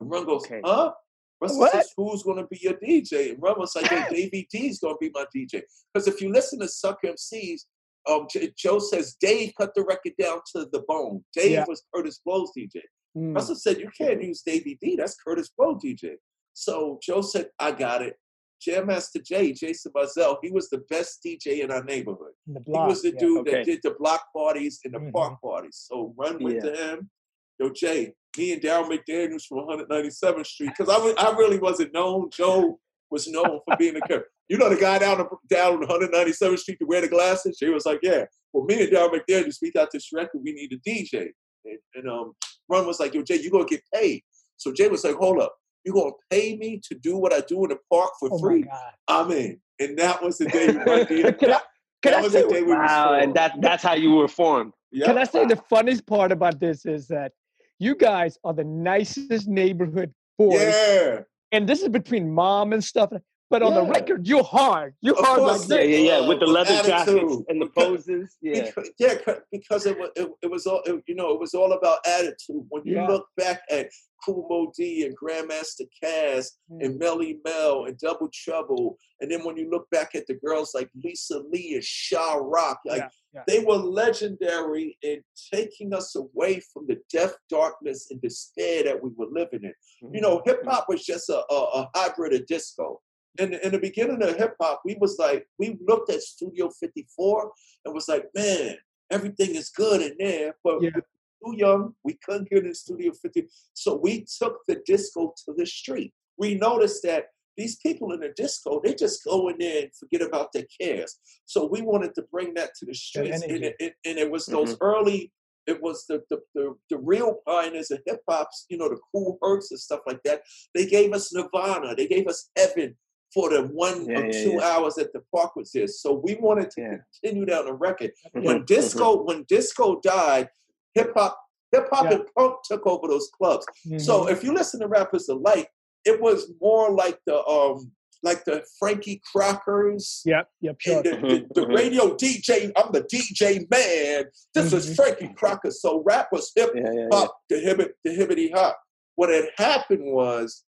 [0.00, 0.60] And Run goes, Okay.
[0.64, 0.92] huh?
[1.40, 1.72] Russell What?
[1.72, 3.30] says, who's going to be your DJ?
[3.30, 5.62] And Run was like, yeah, Davey D's going to be my DJ.
[5.92, 7.62] Because if you listen to Suck MCs,
[8.08, 8.26] um,
[8.56, 11.22] Joe says Dave cut the record down to the bone.
[11.34, 11.64] Dave Yeah.
[11.68, 12.80] was Kurtis Blow's DJ.
[13.16, 13.34] Mm.
[13.34, 14.96] Russell said, You can't use Davey D.
[14.96, 16.14] That's Kurtis Blow DJ.
[16.52, 18.16] So Joe said, I got it.
[18.60, 22.32] Jam Master Jay, Jason Mizell, he was the best DJ in our neighborhood.
[22.46, 23.18] In He was the yeah.
[23.18, 23.50] dude Okay.
[23.52, 25.12] that did the block parties and the Mhm.
[25.12, 25.82] park parties.
[25.88, 26.70] So run went Yeah.
[26.70, 27.10] to him.
[27.58, 30.96] Yo, Jay, me and Darryl McDaniels from 197th Street, because I,
[31.26, 32.28] I really wasn't known.
[32.30, 32.78] Joe
[33.10, 34.28] was known for being a character.
[34.48, 37.56] You know the guy down down 197th Street to wear the glasses?
[37.60, 38.26] He was like, yeah.
[38.52, 40.42] Well, me and Darryl McDaniels, we got this record.
[40.44, 41.30] We need a DJ.
[41.64, 42.32] And, and um,
[42.70, 44.22] Run was like, yo, Jay, you gonna get paid.
[44.56, 45.54] So Jay was like, hold up.
[45.84, 48.62] You gonna pay me to do what I do in the park for Oh free?
[48.62, 48.92] God.
[49.08, 49.60] I'm in.
[49.80, 51.60] And that was the day we run the Can I,
[52.02, 54.28] can that I was say, the day we Wow, and that that's how you were
[54.28, 54.72] formed.
[55.04, 57.32] can I say the funniest part about this is that
[57.78, 60.58] you guys are the nicest neighborhood boys.
[60.58, 61.20] Yeah.
[61.52, 63.10] And this is between mom and stuff.
[63.50, 64.94] But on the record, you're hard.
[65.00, 66.28] You're Of hard course, like Yeah, yeah, yeah.
[66.28, 68.36] With the leather jackets and the Because- poses.
[68.40, 68.66] Yeah.
[68.66, 69.14] Because, yeah,
[69.50, 72.64] because it was, it, it was all, it- you know, it was all about attitude.
[72.68, 73.08] When you Yeah.
[73.08, 73.90] look back at
[74.24, 76.80] Kool Moe Dee and Grandmaster Caz hmm.
[76.80, 80.72] and Melle Mel and Double Trouble, and then when you look back at the girls
[80.72, 83.42] like Lisa Lee and Sha-Rock, like Yeah, yeah.
[83.48, 89.10] they were legendary in taking us away from the death, darkness, and despair that we
[89.16, 89.74] were living in.
[90.02, 90.20] You hmm.
[90.20, 90.68] know, hip hmm.
[90.68, 93.00] hop was just a, a, a hybrid of disco.
[93.38, 97.52] In, in the beginning of hip hop, we was like, we looked at Studio 54
[97.84, 98.76] and was like, man,
[99.10, 100.90] everything is good in there, but Yeah.
[100.94, 101.06] we were
[101.52, 103.48] too young, we couldn't get in Studio 50.
[103.74, 106.12] So we took the disco to the street.
[106.36, 110.22] We noticed that these people in the disco, they just go in there and forget
[110.22, 111.16] about their cares.
[111.44, 113.42] So we wanted to bring that to the streets.
[113.42, 114.54] And it, it- and it was mm-hmm.
[114.54, 115.32] those early,
[115.66, 119.38] it was the, the, the, the real pioneers of hip hops, you know, the Kool
[119.42, 120.42] Hercs and stuff like that.
[120.74, 122.96] They gave us Nirvana, they gave us Heaven
[123.32, 124.64] for the one Yeah, or yeah, two yeah.
[124.64, 125.86] hours that the park was there.
[125.86, 126.96] So we wanted to Yeah.
[127.22, 128.12] continue down the record.
[128.34, 128.66] Mhm, When mhm.
[128.66, 130.48] disco, when disco died,
[130.94, 131.38] hip hop,
[131.72, 132.16] hip hop Yeah.
[132.18, 133.66] and punk took over those clubs.
[133.98, 134.32] So Mhm.
[134.32, 135.70] if you listen to Rappers Alike,
[136.04, 140.96] it was more like the um like the Frankie Crockers Yep, yep, sure.
[140.96, 141.74] and the, the, the Mhm.
[141.74, 142.70] radio DJ.
[142.76, 144.26] I'm the DJ man.
[144.52, 144.94] This is.
[144.94, 145.70] Frankie Crocker.
[145.70, 147.08] So rap was hip Yeah, yeah, yeah.
[147.10, 148.78] hop, the hibbit, the hibbity hop.
[149.14, 150.64] What had happened was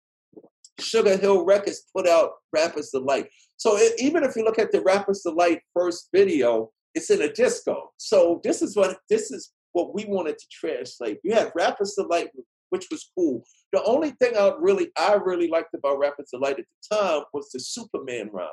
[0.81, 3.29] Sugar Hill Records put out Rappers Delight.
[3.57, 7.33] So it, even if you look at the Rappers Delight first video, it's in a
[7.33, 7.91] disco.
[7.97, 11.19] So this is what this is what we wanted to translate.
[11.23, 12.29] You had Rappers Delight,
[12.71, 13.43] which was cool.
[13.73, 17.51] The only thing I really I really liked about Rappers Delight at the time was
[17.51, 18.49] the Superman rhyme.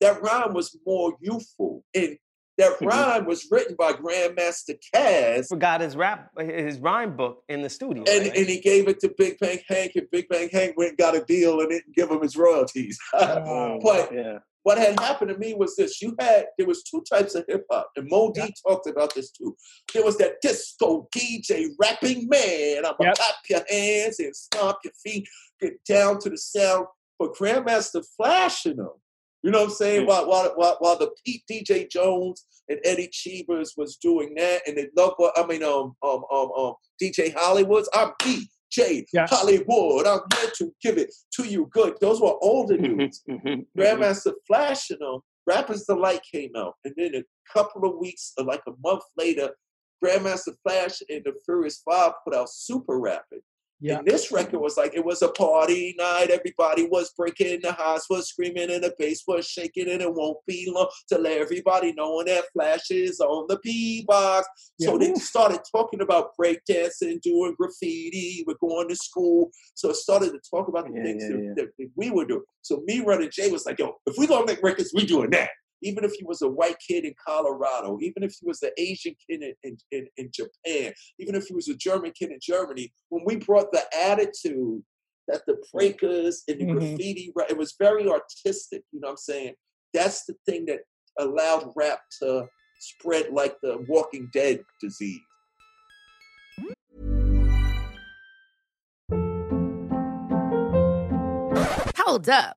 [0.00, 2.16] That rhyme was more youthful, and
[2.58, 5.48] that rhyme was written by Grandmaster Caz.
[5.48, 8.04] Forgot his rap, his rhyme book in the studio.
[8.06, 8.36] And, right?
[8.36, 11.16] and he gave it to Big Bank Hank, and Big Bank Hank went and got
[11.16, 12.98] a deal and didn't give him his royalties.
[13.12, 13.44] Wow.
[13.46, 14.38] Oh, but Yeah.
[14.62, 17.64] what had happened to me was this: you had there was two types of hip
[17.70, 19.56] hop, and Moe Dee talked about this too.
[19.92, 22.78] There was that disco DJ rapping man.
[22.86, 23.14] I'm gonna Yep.
[23.16, 25.28] clap your hands and stomp your feet,
[25.60, 26.86] get down to the sound.
[27.18, 28.90] But Grandmaster flashing them.
[29.44, 30.06] You know what I'm saying?
[30.06, 34.78] While, while while while the Pete DJ Jones and Eddie Cheevers was doing that, and
[34.78, 37.84] they love what I mean, um um um um DJ Hollywoods.
[37.92, 38.12] I'm
[38.72, 39.26] Jay, Yeah.
[39.28, 41.94] Hollywood, I'm here to give it to you good.
[42.00, 43.22] Those were older dudes.
[43.28, 43.66] Mhm.
[43.78, 46.74] Grandmaster Flash and them, Rappers Delight came out.
[46.84, 49.50] And then a couple of weeks, or like a month later,
[50.02, 53.42] Grandmaster Flash and the Furious Five put out Super Rapid.
[53.84, 53.98] Yeah.
[53.98, 56.30] And this record was like, it was a party night.
[56.30, 60.38] Everybody was breaking the house, was screaming, and the bass was shaking, and it won't
[60.46, 64.48] be long till everybody knowing that Flash is on the P box.
[64.80, 65.08] So Yeah.
[65.08, 69.50] they started talking about breakdancing, doing graffiti, we're going to school.
[69.74, 71.52] So it started to talk about the Yeah, things yeah, that, yeah.
[71.56, 72.42] that- that we were doing.
[72.62, 75.50] So me running Jay was like, yo, if we gonna make records, we doing that.
[75.84, 79.14] Even if he was a white kid in Colorado, even if he was an Asian
[79.28, 82.90] kid in, in, in, in Japan, even if he was a German kid in Germany,
[83.10, 84.82] when we brought the attitude
[85.28, 86.72] that the breakers and the Mhm.
[86.72, 89.54] graffiti, ra- it was very artistic, you know what I'm saying?
[89.92, 90.80] That's the thing that
[91.18, 92.48] allowed rap to
[92.80, 95.20] spread like the Walking Dead disease.
[101.98, 102.56] Hold up.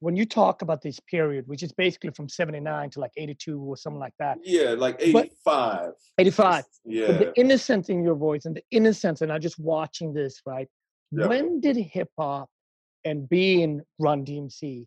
[0.00, 3.74] When you talk about this period, which is basically from 79 to like 82 or
[3.74, 4.36] something like that.
[4.44, 5.92] Yeah, like But- 85.
[6.18, 6.64] 85.
[6.84, 7.06] Yeah.
[7.06, 10.68] But the innocence in your voice and the innocence, and I'm just watching this, right?
[11.10, 11.28] Yeah.
[11.28, 12.50] When did hip hop
[13.06, 14.86] and being Run DMC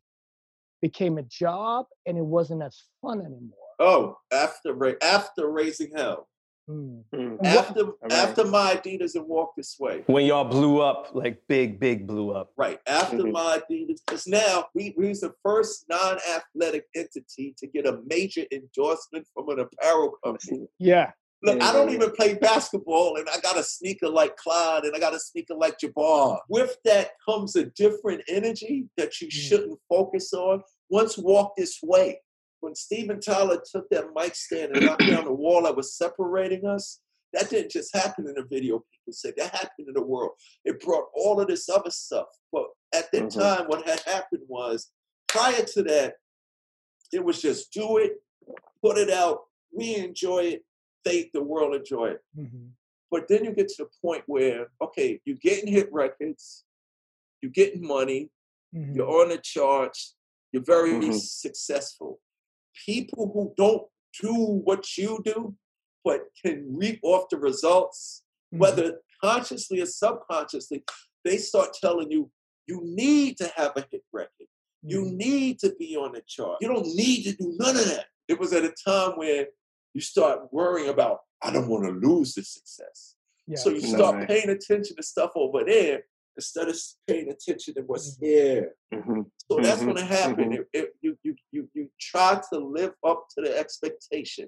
[0.83, 3.57] became a job and it wasn't as fun anymore?
[3.79, 6.27] Oh, after after raising hell.
[6.67, 6.99] Hmm.
[7.15, 7.37] Mm.
[7.45, 8.11] After Alright.
[8.11, 10.03] after my Adidas and walk this way.
[10.07, 12.51] When y'all blew up, like big, big blew up.
[12.57, 12.79] Right.
[12.85, 13.31] After Mhm.
[13.31, 18.45] my Adidas, because now we we was the first non-athletic entity to get a major
[18.51, 20.67] endorsement from an apparel company.
[20.77, 21.11] Yeah.
[21.43, 24.95] Look, Yeah, I don't even play basketball, and I got a sneaker like Clyde, and
[24.95, 26.39] I got a sneaker like Jabbar.
[26.49, 30.63] With that comes a different energy that you shouldn't focus on.
[30.89, 32.19] Once walk this way.
[32.59, 36.65] When Steven Tyler took that mic stand and knocked down the wall that was separating
[36.65, 37.01] us,
[37.33, 38.83] that didn't just happen in the video.
[38.91, 40.31] People said that happened in the world.
[40.65, 42.27] It brought all of this other stuff.
[42.51, 43.33] But at that Mhm.
[43.33, 44.91] time, what had happened was
[45.27, 46.15] prior to that,
[47.13, 48.23] it was just do it,
[48.81, 50.65] put it out, we enjoy it,
[51.03, 52.25] they the world enjoy it.
[52.35, 52.71] Mhm.
[53.11, 56.65] But then you get to the point where, okay, you're getting hit records,
[57.41, 58.31] you're getting money,
[58.73, 58.95] Mhm.
[58.95, 60.15] you're on the charts,
[60.51, 61.13] you're very Mhm.
[61.13, 62.21] successful.
[62.85, 63.87] People who don't
[64.21, 65.55] do what you do,
[66.03, 68.59] but can reap off the results, Mhm.
[68.59, 70.83] whether consciously or subconsciously,
[71.23, 72.31] they start telling you
[72.67, 74.47] you need to have a hit record.
[74.83, 75.13] You Mhm.
[75.15, 76.57] need to be on the chart.
[76.61, 78.07] You don't need to do none of that.
[78.27, 79.49] It was at a time where
[79.93, 83.15] you start worrying about, I don't want to lose this success.
[83.47, 83.57] Yeah.
[83.57, 84.25] So you No start way.
[84.27, 86.05] paying attention to stuff over there
[86.37, 88.25] instead of paying attention to what's Mm-hmm.
[88.25, 88.75] here.
[88.93, 89.25] Mhm.
[89.49, 90.49] So that's Mhm, going to happen.
[90.51, 90.59] mhm.
[90.59, 94.47] It, it, you, you, you, you try to live up to the expectation.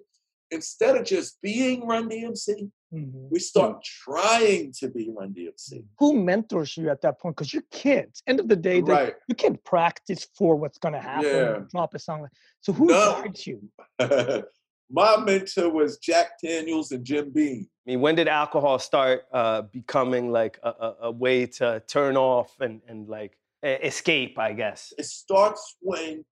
[0.51, 3.29] Instead of just being Run DMC, Mhm.
[3.29, 5.85] we start trying to be Run DMC.
[5.99, 7.35] Who mentors you at that point?
[7.35, 8.23] Because you're kids.
[8.25, 9.15] End of the day, they- Right.
[9.27, 11.29] you can't practice for what's going to happen.
[11.29, 11.63] Yeah.
[11.71, 12.27] Drop a song.
[12.61, 13.21] So who No.
[13.21, 13.59] guides you?
[14.91, 17.67] My mentor was Jack Daniels and Jim Beam.
[17.87, 22.17] I mean, when did alcohol start uh, becoming like a, a, a way to turn
[22.17, 24.93] off and, and like escape, I guess?
[24.97, 26.25] It starts when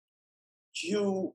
[0.83, 1.33] you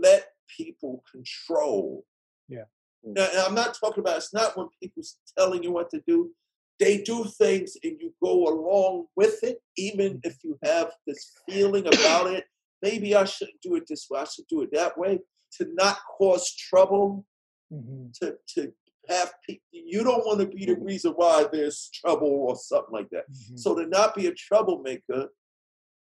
[0.00, 2.04] let people control.
[2.48, 2.64] Yeah.
[3.04, 6.30] Now, and I'm not talking about it's not when people's telling you what to do.
[6.78, 11.86] They do things and you go along with it, even if you have this feeling
[11.86, 12.44] about it.
[12.82, 14.20] Maybe I shouldn't do it this way.
[14.20, 15.20] I should do it that way.
[15.58, 17.24] To not cause trouble,
[17.72, 18.12] Mhm.
[18.18, 18.72] to to
[19.08, 19.62] have people.
[19.72, 23.30] You don't want to be the reason why there's trouble or something like that.
[23.30, 23.58] Mhm.
[23.58, 25.32] So to not be a troublemaker,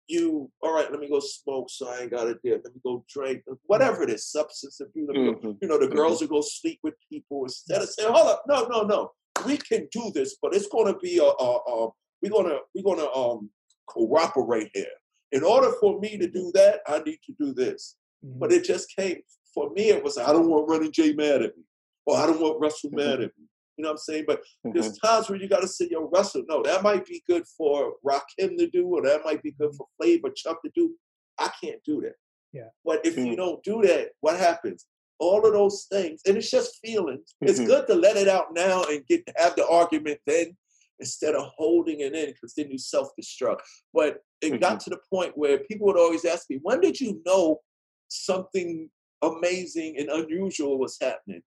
[0.08, 0.90] you all right?
[0.90, 2.62] Let me go smoke, so I ain't got to dip.
[2.64, 5.08] Let me go drink, whatever it is, substance abuse.
[5.10, 5.58] Let me go- Mhm.
[5.62, 8.66] You know, the girls will go sleep with people instead of saying, "Hold up, no,
[8.68, 9.12] no, no,
[9.46, 11.90] we can do this, but it's going to be a, a, a
[12.22, 13.52] we're gonna we're gonna um
[13.88, 14.96] cooperate here.
[15.32, 17.98] In order for me to do that, I need to do this.
[18.26, 18.40] Mhm.
[18.40, 19.22] But it just came
[19.54, 19.90] for me.
[19.90, 21.64] It was I don't want Running Jay mad at me,
[22.06, 23.46] or I don't want Russell mad at me.
[23.78, 24.24] You know what I'm saying?
[24.26, 27.46] But there's times where you got to say, "Yo, Russell, no, that might be good
[27.58, 30.96] for Rakim to do, or that might be good for Flavor Chuck to do.
[31.38, 32.16] I can't do that."
[32.54, 32.70] Yeah.
[32.86, 33.38] But if you Mm.
[33.38, 34.88] don't do that, what happens?
[35.20, 37.36] All of those things, and it's just feelings.
[37.42, 37.68] It's Mhm.
[37.68, 40.58] good to let it out now and get have the argument then,
[41.00, 43.60] instead of holding it in, because then you self destruct.
[43.94, 47.22] But it got to the point where people would always ask me, "When did you
[47.26, 47.62] know
[48.08, 48.90] something
[49.22, 51.42] amazing and unusual was happening?"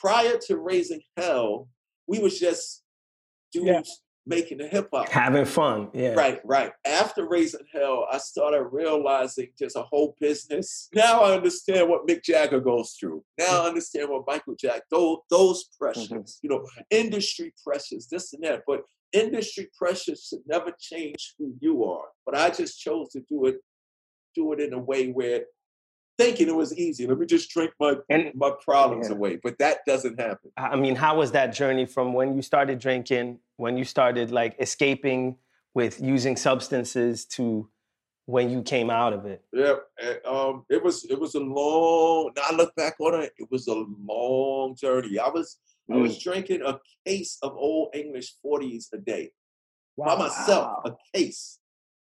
[0.00, 1.68] Prior to raising hell,
[2.06, 2.82] we was just
[3.52, 3.82] dudes Yeah.
[4.26, 5.08] making the hip hop.
[5.08, 6.12] Having fun, yeah.
[6.14, 6.72] Right, right.
[6.84, 10.88] After raising hell, I started realizing there's a whole business.
[10.92, 13.24] Now I understand what Mick Jagger goes through.
[13.38, 16.24] Now I understand what Michael Jack, those, those pressures, mm-hmm.
[16.42, 18.64] you know, industry pressures, this and that.
[18.66, 22.08] But industry pressures should never change who you are.
[22.26, 23.60] But I just chose to do it,
[24.34, 25.44] do it in a way where
[26.18, 27.06] thinking it was easy.
[27.06, 27.96] Let me just drink my
[28.34, 29.16] my problems Yeah.
[29.16, 29.36] away.
[29.42, 30.50] But that doesn't happen.
[30.56, 34.56] I mean, how was that journey from when you started drinking, when you started like
[34.58, 35.36] escaping
[35.74, 37.68] with using substances to
[38.26, 39.44] when you came out of it?
[39.52, 39.74] Yeah,
[40.24, 42.32] um, it was it was a long.
[42.36, 45.18] Now I look back on it, it was a long journey.
[45.18, 45.58] I was
[45.92, 49.30] I was drinking a case of old English forties a day
[49.96, 50.82] by myself.
[50.84, 51.58] A case,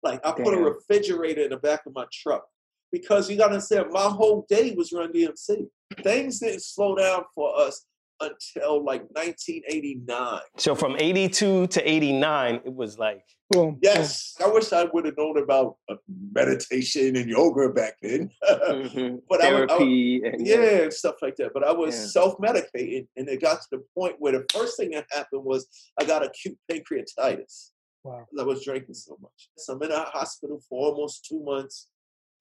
[0.03, 2.45] like I put a refrigerator in the back of my truck
[2.91, 5.67] because you got to understand, my whole day was Run DMC.
[6.03, 7.85] Things didn't slow down for us
[8.19, 10.39] until like 1989.
[10.57, 13.79] So from 82 to 89, it was like, Boom.
[13.81, 15.95] Yes, I wish I would have known about uh,
[16.33, 18.29] meditation and yoga back then.
[18.43, 19.21] Mhm.
[19.29, 21.51] But I would- I would- Therapy and yeah, and stuff like that.
[21.53, 22.07] But I was Yeah.
[22.07, 25.65] self-medicating, and it got to the point where the first thing that happened was
[25.97, 27.69] I got acute pancreatitis.
[28.03, 28.25] Wow.
[28.29, 29.49] 'cause I was drinking so much.
[29.57, 31.87] So I'm in a hospital for almost two months.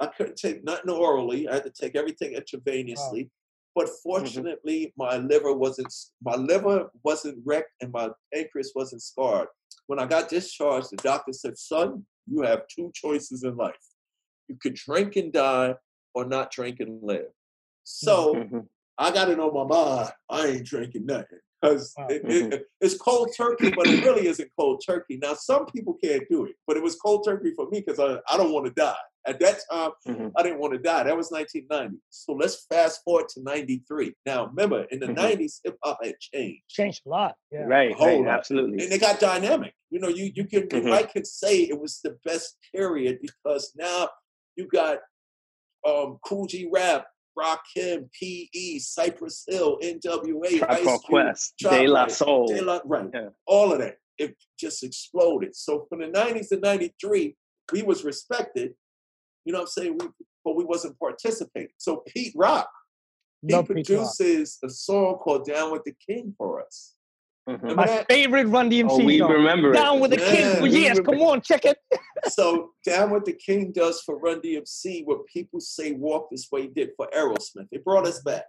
[0.00, 1.48] I couldn't take nothing orally.
[1.48, 3.30] I had to take everything intravenously.
[3.74, 9.48] But fortunately, my liver wasn't my liver wasn't wrecked and my pancreas wasn't scarred.
[9.86, 13.76] When I got discharged, the doctor said, "Son, you have two choices in life.
[14.48, 15.74] You could drink and die,
[16.14, 17.30] or not drink and live."
[17.84, 18.68] So Mhm.
[18.98, 20.12] I got it on my mind.
[20.30, 22.06] I ain't drinking nothing because Wow.
[22.08, 25.18] it, it- it's cold turkey, but it really isn't cold turkey.
[25.18, 28.20] Now, some people can't do it, but it was cold turkey for me because I,
[28.32, 28.96] I don't want to die.
[29.26, 30.32] At that time, Mhm.
[30.36, 31.02] I didn't want to die.
[31.02, 31.98] That was 1990.
[32.10, 34.14] So let's fast forward to 93.
[34.24, 35.16] Now, remember, in the Mhm.
[35.16, 36.62] 90s, hip hop had changed.
[36.68, 37.36] Changed a lot.
[37.50, 37.64] Yeah.
[37.64, 38.38] Right, A whole right, lot.
[38.38, 38.84] absolutely.
[38.84, 39.74] And it got dynamic.
[39.90, 40.90] You know, you you can you Mhm.
[40.90, 44.10] might could say it was the best period because now
[44.54, 45.00] you got
[45.84, 47.06] um Kool G Rap,
[47.38, 52.46] Rakim, PE, Cypress Hill, NWA, Tribe Ice Cube, Quest, Tribe, De La right, Soul.
[52.46, 53.30] De La, right, Yeah.
[53.46, 53.98] all of that.
[54.18, 55.54] It just exploded.
[55.56, 57.36] So from the 90s to 93,
[57.72, 58.74] we was respected.
[59.46, 59.98] You know what I'm saying?
[59.98, 60.08] We,
[60.44, 61.70] but we wasn't participating.
[61.78, 62.68] So Pete Rock,
[63.46, 64.08] he Love Pete Rock.
[64.16, 66.94] produces a song called Down with the King for us.
[67.46, 68.08] Remember My that?
[68.08, 69.30] favorite Run DMC Oh, we song.
[69.30, 69.74] remember it.
[69.74, 70.62] Down with the Yeah, King.
[70.62, 71.78] we Yes, remember- come on, check it.
[72.28, 76.66] so down with the king does for Run DMC, what people say Walk This Way
[76.66, 77.68] did for Aerosmith.
[77.70, 78.46] It brought us back.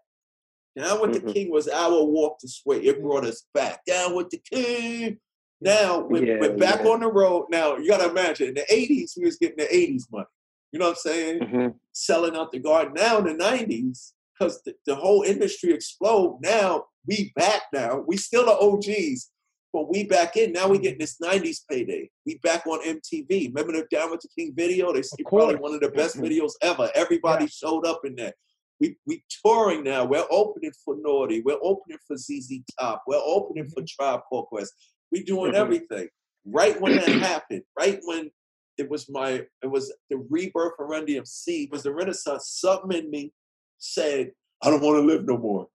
[0.76, 1.34] Down with the Mhm.
[1.34, 2.78] king was our Walk This Way.
[2.82, 3.86] It brought us back.
[3.86, 5.20] Down with the king.
[5.62, 6.90] Now we're, Yeah, we're back yeah.
[6.90, 7.48] on the road.
[7.52, 10.26] Now you gotta imagine in the 80s, we was getting the 80s money.
[10.72, 11.40] You know what I'm saying?
[11.40, 11.76] Mhm.
[11.94, 12.94] Selling out the garden.
[12.96, 16.40] Now in the 90s, because the, the whole industry explode.
[16.42, 18.04] Now we back now.
[18.06, 19.32] We still the OGs,
[19.74, 20.52] but we back in.
[20.52, 22.10] Now we getting this 90s payday.
[22.26, 23.48] We back on MTV.
[23.48, 24.94] Remember the Down with the King video?
[24.94, 26.92] They say probably one of the best videos ever.
[26.94, 28.36] Everybody showed up in that.
[28.80, 30.06] We we touring now.
[30.06, 31.42] We're opening for Naughty.
[31.42, 33.04] We're opening for ZZ Top.
[33.08, 34.72] We're opening for Tribe Called Quest.
[35.12, 35.56] We doing Mhm.
[35.56, 36.10] everything.
[36.46, 38.30] Right when that happened, right when
[38.78, 42.50] it was my it was the rebirth of Run DMC, it was the renaissance.
[42.60, 43.34] Something in me
[43.80, 45.68] said, I don't want to live no more.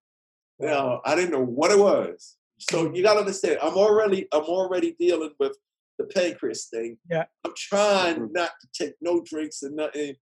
[0.58, 2.36] Now I didn't know what it was.
[2.58, 5.56] So you gotta understand, I'm already I'm already dealing with
[5.98, 6.98] the pancreas thing.
[7.10, 7.24] Yeah.
[7.44, 8.32] I'm trying Mhm.
[8.32, 10.14] not to take no drinks and nothing,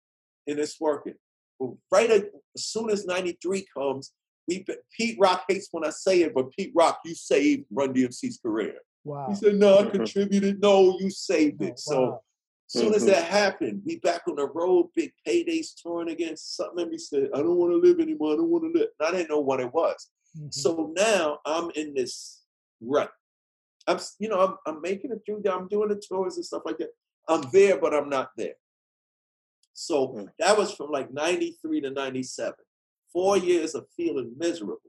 [0.47, 1.15] and it's working.
[1.59, 4.13] But right at, as soon as 93 comes,
[4.47, 4.65] we
[4.97, 8.77] Pete Rock hates when I say it, but Pete Rock, you saved Run DMC's career.
[9.05, 9.27] Wow.
[9.29, 9.91] He said, No, I Mhm.
[9.93, 10.61] contributed.
[10.61, 11.79] No, you saved it.
[11.79, 12.15] So wow.
[12.17, 12.21] as
[12.69, 13.07] soon as Mhm.
[13.07, 16.37] that happened, we back on the road, big paydays touring again.
[16.37, 18.35] Something in me said, I don't want to live anymore.
[18.35, 18.91] I don't want to live.
[19.01, 20.11] And I didn't know what it was.
[20.37, 20.53] Mhm.
[20.53, 22.45] So now I'm in this
[22.81, 23.11] rut.
[23.87, 25.43] I'm, you know, I'm, I'm making it through.
[25.51, 26.91] I'm doing the tours and stuff like that.
[27.27, 28.57] I'm there, but I'm not there.
[29.73, 30.33] So Mm.
[30.39, 32.55] that was from like 93 to 97.
[33.13, 34.81] Four years of feeling miserable.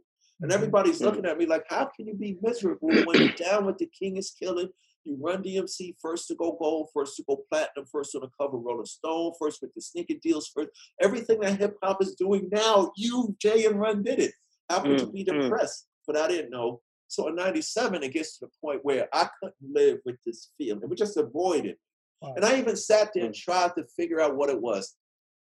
[0.41, 0.55] And Mhm.
[0.55, 1.05] everybody's Mm.
[1.05, 4.17] looking at me like, how can you be miserable when you're down with the king
[4.17, 4.69] is killing?
[5.09, 8.57] You run DMC first to go gold, first to go platinum, first on the cover
[8.57, 10.69] Rolling Stone, first with the sneaker deals, first
[11.01, 12.91] everything that hip hop is doing now.
[12.95, 14.33] You, Jay, and Run did it.
[14.69, 15.41] How could you Mm, be mm.
[15.41, 15.87] depressed?
[16.05, 16.81] But I didn't know.
[17.07, 20.83] So in '97, it gets to the point where I couldn't live with this feeling.
[20.83, 21.77] It was just avoided.
[22.21, 22.33] Wow.
[22.35, 23.39] And I even sat there and Mm.
[23.41, 24.95] tried to figure out what it was.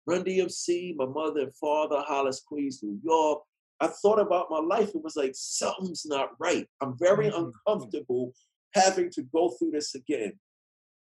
[0.05, 3.45] Run DMC, my mother and father, Hollis, Queens, New York.
[3.81, 4.89] I thought about my life.
[4.97, 6.67] It was like something's not right.
[6.81, 7.53] I'm very Mhm.
[7.69, 8.35] uncomfortable
[8.75, 10.33] having to go through this again.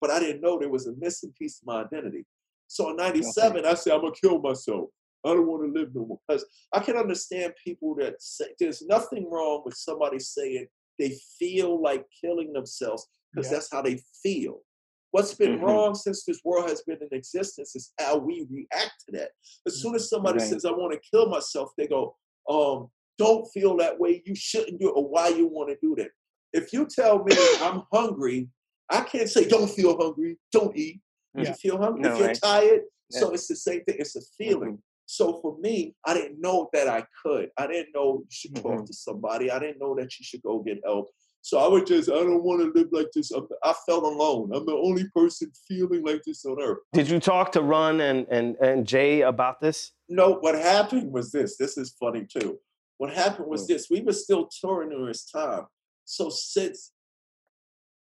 [0.02, 2.26] But I didn't know there was a missing piece of my identity.
[2.68, 4.90] So in 97, I said, I'm gonna kill myself.
[5.26, 6.20] I don't want to live no more.
[6.28, 10.68] Because I can understand people that say there's nothing wrong with somebody saying
[10.98, 13.58] they feel like killing themselves because Yeah.
[13.58, 14.64] that's how they feel.
[15.12, 15.64] What's been Mhm.
[15.64, 19.32] wrong since this world has been in existence is how we react to that.
[19.66, 20.48] As soon as somebody Right.
[20.48, 22.16] says, I want to kill myself, they go,
[22.48, 24.22] um, don't feel that way.
[24.26, 26.12] You shouldn't do it, or why you want to do that.
[26.54, 28.50] If you tell me I'm hungry,
[28.90, 31.00] I can't say, don't feel hungry, don't eat.
[31.36, 31.50] If Yeah.
[31.50, 32.40] you feel hungry, No, if you're right.
[32.42, 32.82] tired,
[33.12, 33.20] Yeah.
[33.20, 33.96] so it's the same thing.
[34.00, 34.78] It's a feeling.
[34.78, 34.82] Mhm.
[35.06, 37.52] So for me, I didn't know that I could.
[37.58, 38.86] I didn't know you should talk Mhm.
[38.88, 39.52] to somebody.
[39.52, 41.10] I didn't know that you should go get help.
[41.42, 43.32] So I would just, I don't want to live like this.
[43.32, 44.52] I'm, I felt alone.
[44.54, 46.80] I'm the only person feeling like this on earth.
[46.94, 49.92] Did you talk to Run and, and, and Jay about this?
[50.10, 51.58] No, what happened was this.
[51.58, 52.60] This is funny too.
[52.98, 53.68] What happened was Mm.
[53.68, 53.90] this.
[53.90, 55.66] We were still touring during this time.
[56.10, 56.92] So since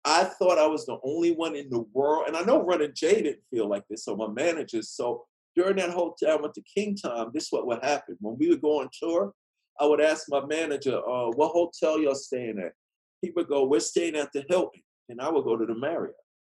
[0.04, 2.94] I thought I was the only one in the world, and I know Run and
[2.94, 4.90] Jay didn't feel like this, so my managers.
[4.90, 5.24] So
[5.56, 8.18] during that whole time with the King time, this is what would happen.
[8.20, 9.34] When we would go on tour,
[9.80, 12.74] I would ask my manager, uh, what hotel y'all staying at?
[13.22, 14.82] He would go, we're staying at the Hilton.
[15.08, 16.16] And I would go to the Marriott.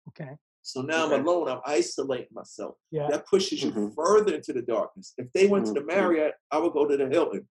[0.09, 0.31] Okay.
[0.63, 1.17] So now Okay.
[1.17, 1.49] I'm alone.
[1.51, 2.77] I'm isolating myself.
[2.91, 3.09] Yeah.
[3.11, 3.95] That pushes you Mhm.
[3.95, 5.13] further into the darkness.
[5.19, 5.83] If they went to the.
[5.83, 7.47] Marriott, I would go to the Hilton.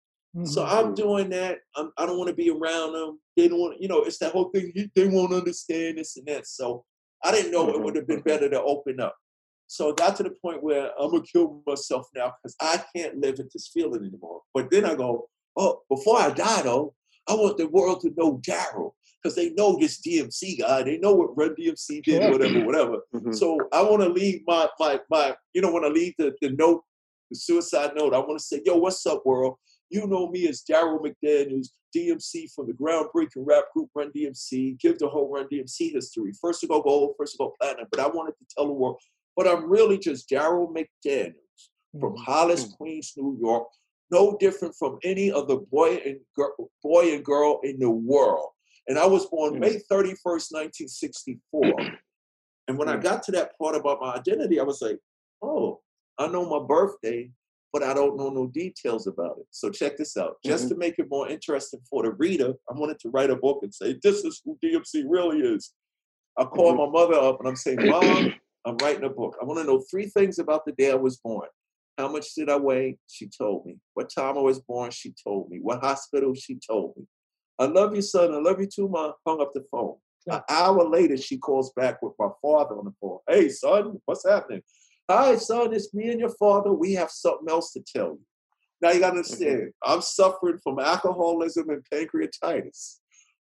[0.44, 0.68] So Mhm.
[0.68, 1.58] I'm doing that.
[1.74, 3.20] I'm, I don't want to be around them.
[3.36, 4.72] They don't want, you know, it's that whole thing.
[4.94, 6.46] They won't understand this and that.
[6.46, 6.84] So
[7.24, 8.24] I didn't know it Mhm, would have been mhm.
[8.24, 9.16] better to open up.
[9.66, 13.18] So it got to the point where I'm gonna kill myself now because I can't
[13.18, 14.42] live with this feeling anymore.
[14.54, 16.94] But then I go, oh, before I die though,
[17.28, 20.82] I want the world to know Darryl because they know this DMC guy.
[20.84, 22.30] They know what Run DMC did, Sure.
[22.30, 23.02] whatever, whatever.
[23.14, 23.34] Mhm.
[23.34, 26.50] So I want to leave my my my, you know, when I leave the, the
[26.50, 26.84] note,
[27.30, 29.56] the suicide note, I want to say, yo, what's up, world?
[29.90, 34.78] You know me as Darryl McDaniels, DMC from the groundbreaking rap group Run DMC.
[34.78, 36.32] Give the whole Run DMC history.
[36.40, 37.88] First to go gold, first to go platinum.
[37.90, 39.00] But I wanted to tell the world,
[39.36, 41.34] but I'm really just Darryl McDaniels
[41.98, 42.18] from Mhm.
[42.24, 42.76] Hollis, Mm.
[42.76, 43.68] Queens, New York.
[44.12, 48.50] No different from any other boy and girl, boy and girl in the world.
[48.86, 49.58] And I was born Mm.
[49.60, 51.98] May 31st, 1964.
[52.68, 53.02] And when I Mm.
[53.02, 55.00] got to that part about my identity, I was like,
[55.42, 55.80] oh,
[56.18, 57.32] I know my birthday,
[57.72, 59.46] but I don't know no details about it.
[59.50, 60.36] So check this out.
[60.44, 60.74] Just mm-hmm.
[60.74, 63.72] to make it more interesting for the reader, I wanted to write a book and
[63.72, 65.72] say, this is who DMC really is.
[66.38, 66.92] I called mm-hmm.
[66.92, 69.36] my mother up and I'm saying, Mom, I'm writing a book.
[69.40, 71.48] I want to know three things about the day I was born.
[71.96, 72.98] How much did I weigh?
[73.08, 73.76] She told me.
[73.94, 74.90] What time I was born?
[74.90, 75.58] She told me.
[75.60, 76.34] What hospital?
[76.34, 77.04] She told me.
[77.58, 78.32] I love you, son.
[78.32, 79.12] I love you too, mom.
[79.26, 79.96] Hung up the phone.
[80.26, 83.18] An hour later, she calls back with my father on the phone.
[83.28, 84.62] Hey, son, what's happening?
[85.10, 86.72] Hi, son, it's me and your father.
[86.72, 88.20] We have something else to tell you.
[88.80, 89.18] Now you gotta mm-hmm.
[89.18, 92.98] understand, I'm suffering from alcoholism and pancreatitis.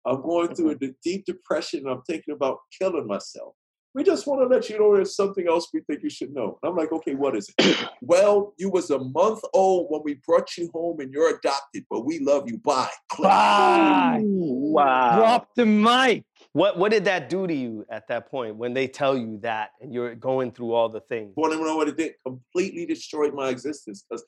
[0.05, 0.85] I'm going through a mm-hmm.
[0.85, 1.81] d- deep depression.
[1.81, 3.53] and I'm thinking about killing myself.
[3.93, 6.57] We just want to let you know there's something else we think you should know.
[6.63, 7.89] And I'm like, okay, what is it?
[8.01, 12.05] well, you was a month old when we brought you home and you're adopted, but
[12.05, 12.59] we love you.
[12.59, 12.89] Bye.
[13.09, 13.27] Click.
[13.27, 14.21] Bye.
[14.23, 15.17] Wow.
[15.17, 16.23] Drop the mic.
[16.57, 19.73] What what did that do to you at that point when they tell you that
[19.79, 21.33] and you're going through all the things?
[21.37, 22.13] Want to know what it did?
[22.25, 24.03] Completely destroyed my existence.
[24.09, 24.25] Because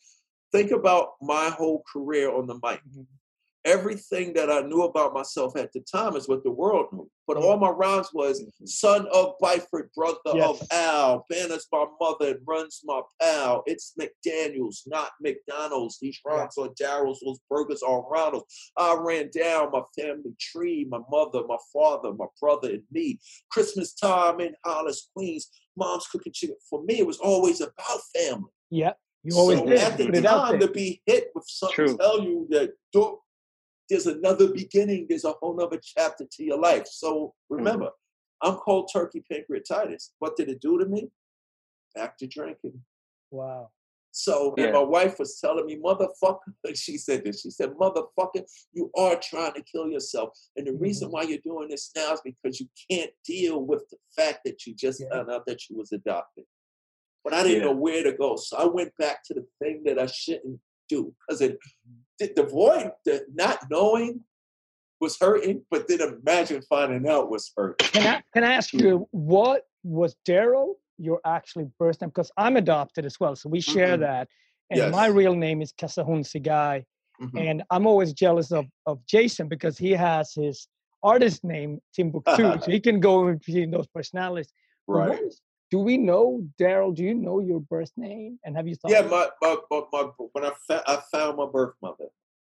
[0.52, 2.82] think about my whole career on the mic.
[2.88, 3.02] Mm-hmm.
[3.66, 7.10] Everything that I knew about myself at the time is what the world knew.
[7.28, 7.45] But mm-hmm.
[7.45, 8.66] all my rhymes was mm-hmm.
[8.66, 10.62] son of Byford, brother Yes.
[10.62, 13.64] of Al, Bannah's my mother and runs my pal.
[13.66, 15.99] It's McDaniels, not McDonald's.
[15.99, 18.45] These rhymes are Darryl's, those burgers are Ronald's.
[18.78, 23.20] I ran down my family tree, my mother, my father, my brother, and me.
[23.51, 26.55] Christmas time in Hollis, Queens, mom's cooking chicken.
[26.70, 28.51] For me, it was always about family.
[28.70, 28.93] Yeah.
[29.24, 29.80] You always so did.
[29.80, 31.97] at the Put time to be hit with something True.
[31.97, 33.20] tell you that don't,
[33.90, 36.88] there's another beginning, there's a whole nother chapter to your life.
[36.88, 38.50] So remember, mm-hmm.
[38.50, 40.10] I'm cold turkey pancreatitis.
[40.20, 41.10] What did it do to me?
[41.96, 42.82] Back to drinking.
[43.32, 43.72] Wow.
[44.12, 44.66] So Yeah.
[44.66, 47.42] and my wife was telling me, motherfucker, she said this.
[47.42, 50.38] She said, motherfucker, you are trying to kill yourself.
[50.56, 51.14] And the reason mm-hmm.
[51.14, 54.76] why you're doing this now is because you can't deal with the fact that you
[54.76, 56.46] just found out that you was adopted.
[57.24, 57.66] But I didn't Yeah.
[57.66, 58.36] know where to go.
[58.36, 61.14] So I went back to the thing that I shouldn't do.
[61.28, 62.00] Because it mm-hmm.
[62.20, 64.22] The, void, the not knowing
[65.00, 67.88] was hurting, but then imagine finding out was hurting.
[67.88, 72.10] Can I can I ask you what was Darryl your actually birth name?
[72.10, 74.02] Because I'm adopted as well, so we share Mhm.
[74.02, 74.28] that.
[74.70, 76.84] And my real name is Kassahun Tsegie.
[77.22, 77.40] Mhm.
[77.50, 80.68] And I'm always jealous of, of Jason because he has his
[81.02, 82.60] artist name Timbuktu.
[82.62, 84.52] so he can go between those personalities.
[84.86, 85.22] What Right.
[85.24, 85.42] is-
[85.72, 86.96] do we know, Darryl?
[86.96, 88.40] Do you know your birth name?
[88.44, 91.38] And have you thought Yeah, about my, my, my, my when I, fa- I found
[91.38, 92.06] my birth mother,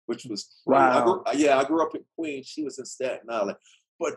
[0.07, 0.83] which was crazy.
[0.83, 1.33] I grew, Wow.
[1.35, 2.47] yeah, I grew up in Queens.
[2.47, 3.57] She was in Staten Island,
[4.01, 4.15] but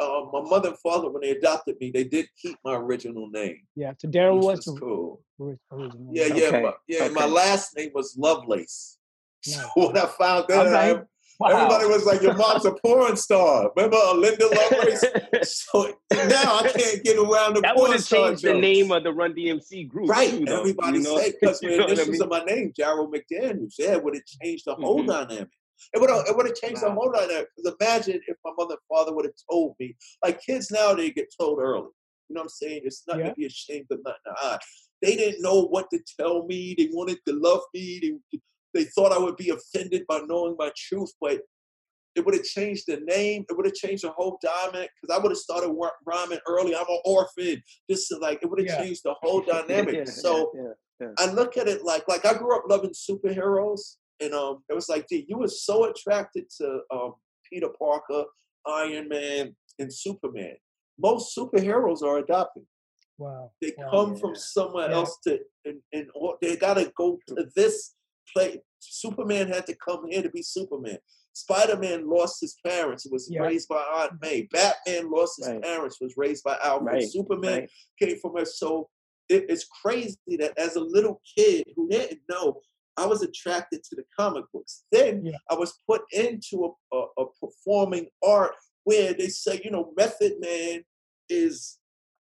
[0.00, 3.62] uh, my mother and father, when they adopted me, they did keep my original name.
[3.74, 5.20] Yeah, so Darryl was was cool.
[5.40, 6.10] original.
[6.12, 7.08] Yeah, yeah, Okay, my, yeah.
[7.08, 8.96] My last name was Lovelace.
[9.42, 11.00] So when I found that, All right.
[11.40, 15.04] I- everybody was like, "Your mom's a porn star." Remember uh, Linda Lovelace?
[15.70, 18.60] so now I can't get around the that would porn have star changed the jokes.
[18.60, 20.08] name of the Run DMC group.
[20.10, 20.30] Right.
[20.30, 21.18] too, though, Everybody you know?
[21.18, 22.22] say because You the know what I mean?
[22.22, 23.74] of my name, Jarrell McDaniels.
[23.78, 25.06] Yeah, would have changed the whole Mhm.
[25.28, 25.48] dynamic.
[25.94, 27.46] It would have it would have changed the whole dynamic.
[27.56, 31.10] Because imagine if my mother and father would have told me, like kids now they
[31.10, 31.86] get told early.
[32.28, 32.82] You know what I'm saying?
[32.84, 33.30] It's nothing Yeah.
[33.30, 34.58] to be ashamed of, nothing.
[35.00, 36.74] They didn't know what to tell me.
[36.76, 38.00] They wanted to love me.
[38.32, 38.40] They,
[38.74, 41.40] they thought I would be offended by knowing my truth, but
[42.14, 43.44] it would have changed the name.
[43.48, 46.74] It would have changed the whole dynamic because I would have started rhyming early.
[46.74, 47.62] I'm an orphan.
[47.88, 48.82] This is like it would have Yeah.
[48.82, 49.94] changed the whole dynamic.
[49.94, 50.52] Yeah, so
[51.00, 51.08] yeah.
[51.18, 54.88] I look at it like like I grew up loving superheroes, and um, it was
[54.88, 57.14] like, dude, you were so attracted to um
[57.48, 58.24] Peter Parker,
[58.66, 60.56] Iron Man, and Superman.
[60.98, 62.64] Most superheroes are adopted.
[63.18, 63.52] Wow.
[63.60, 63.90] They wow.
[63.90, 66.08] come from somewhere else to, and, and
[66.40, 67.94] they gotta go to this
[68.34, 68.58] place.
[68.80, 70.98] Superman had to come here to be Superman.
[71.32, 73.40] Spider-Man lost his parents, was Yeah.
[73.42, 74.42] raised by Aunt May.
[74.52, 75.62] Batman lost his Right.
[75.62, 76.94] parents, was raised by Alfred.
[76.94, 77.70] Right, Superman right.
[78.00, 78.58] came from us.
[78.58, 78.88] So
[79.28, 82.60] it, it's crazy that as a little kid who didn't know,
[82.96, 84.84] I was attracted to the comic books.
[84.90, 85.36] Then Yeah.
[85.50, 88.54] I was put into a, a, a performing art
[88.84, 90.82] where they say, you know, Method Man
[91.28, 91.78] is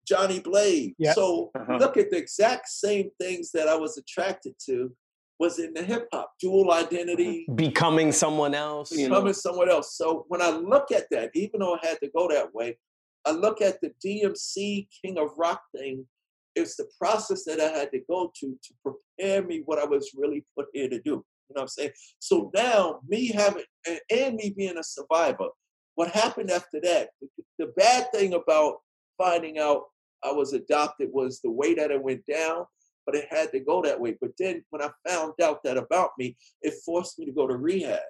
[0.07, 0.95] Johnny Blaze.
[0.99, 1.15] Yeah.
[1.15, 1.77] So Uh-huh.
[1.79, 4.95] look at the exact same things that I was attracted to
[5.39, 7.57] was in the hip hop, dual identity, mm-hmm.
[7.57, 8.91] Becoming someone else.
[8.93, 9.17] You know.
[9.17, 9.97] becoming someone else.
[9.97, 12.79] So when I look at that, even though I had to go that way,
[13.25, 16.07] I look at the DMC King of Rock thing.
[16.55, 20.13] It's the process that I had to go to to prepare me what I was
[20.17, 21.25] really put here to do.
[21.49, 21.91] You know what I'm saying?
[22.19, 25.49] So now, me having and, and me being a survivor,
[25.97, 27.11] what happened after that?
[27.21, 27.29] The,
[27.59, 28.77] the bad thing about
[29.19, 29.83] finding out
[30.25, 32.65] I was adopted was the way that it went down,
[33.07, 34.17] but it had to go that way.
[34.21, 37.57] But then when I found out that about me, it forced me to go to
[37.57, 38.01] rehab.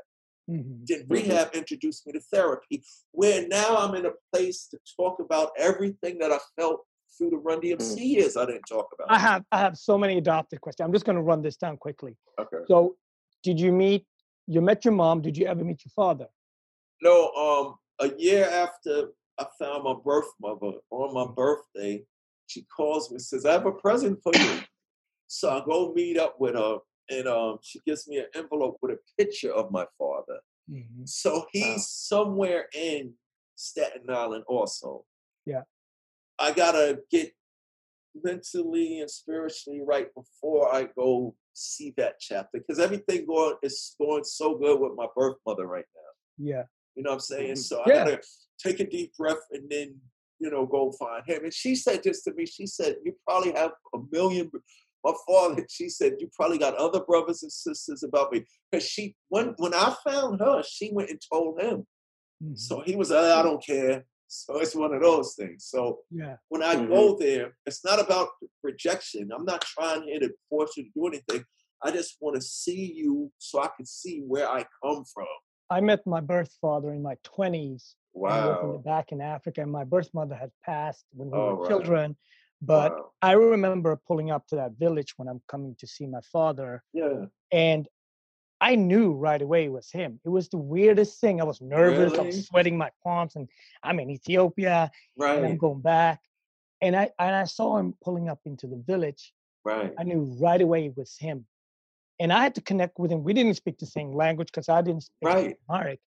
[0.49, 0.87] Mhm.
[0.87, 2.83] Then rehab introduced me to therapy,
[3.13, 6.87] where now I'm in a place to talk about everything that I felt
[7.17, 9.11] through the Run DMC years I didn't talk about.
[9.11, 10.87] I have I have so many adopted questions.
[10.87, 12.17] I'm just going to run this down quickly.
[12.39, 12.65] Okay.
[12.69, 12.97] So,
[13.43, 14.07] did you meet?
[14.47, 15.23] You met your mom.
[15.23, 16.29] Did you ever meet your father?
[17.03, 22.05] No, um, a year after I found my birth mother on my birthday,
[22.47, 24.61] she calls me and says, I have a present for you.
[25.29, 26.79] So I go meet up with her,
[27.11, 30.39] and um, she gives me an envelope with a picture of my father.
[30.71, 31.05] Mm-hmm.
[31.05, 33.15] So he's somewhere in
[33.57, 35.05] Staten Island also.
[35.45, 35.63] Yeah.
[36.39, 37.33] I gotta get
[38.23, 44.25] mentally and spiritually right before I go see that chapter because everything going is going
[44.25, 46.47] so good with my birth mother right now.
[46.51, 46.63] Yeah.
[46.95, 47.57] You know what I'm saying?
[47.57, 48.21] So I gotta
[48.59, 49.95] take a deep breath and then,
[50.39, 51.45] you know, go find him.
[51.45, 52.47] And she said this to me.
[52.47, 54.51] She said, You probably have a million
[55.07, 58.45] my father, she said, You probably got other brothers and sisters about me.
[58.71, 61.87] Because she when when I found her, she went and told him.
[62.43, 62.55] Mm-hmm.
[62.57, 64.05] So he was like, I don't care.
[64.29, 65.67] So it's one of those things.
[65.67, 66.37] So Yeah.
[66.49, 68.29] when I go there, it's not about
[68.63, 69.31] rejection.
[69.35, 71.45] I'm not trying here to force you to do anything.
[71.83, 75.27] I just want to see you so I can see where I come from.
[75.71, 77.95] I met my birth father in my 20s.
[78.27, 78.83] I lived in the Wow.
[78.93, 81.69] back in Africa, and my birth mother had passed when we Oh, were right.
[81.69, 82.17] children.
[82.63, 83.13] But Wow.
[83.23, 87.27] I remember pulling up to that village when I'm coming to see my father, Yeah.
[87.53, 87.89] and
[88.61, 90.19] I knew right away it was him.
[90.25, 91.41] It was the weirdest thing.
[91.41, 92.15] I was nervous.
[92.15, 92.27] I Really?
[92.29, 93.49] was sweating my palms, and
[93.83, 96.23] I'm in Ethiopia, and I'm going back.
[96.81, 99.35] And I and I saw him pulling up into the village.
[99.65, 99.93] Right.
[99.99, 101.47] I knew right away it was him.
[102.19, 103.25] And I had to connect with him.
[103.25, 105.57] We didn't speak the same language because I didn't speak Right.
[105.69, 106.01] Amharic,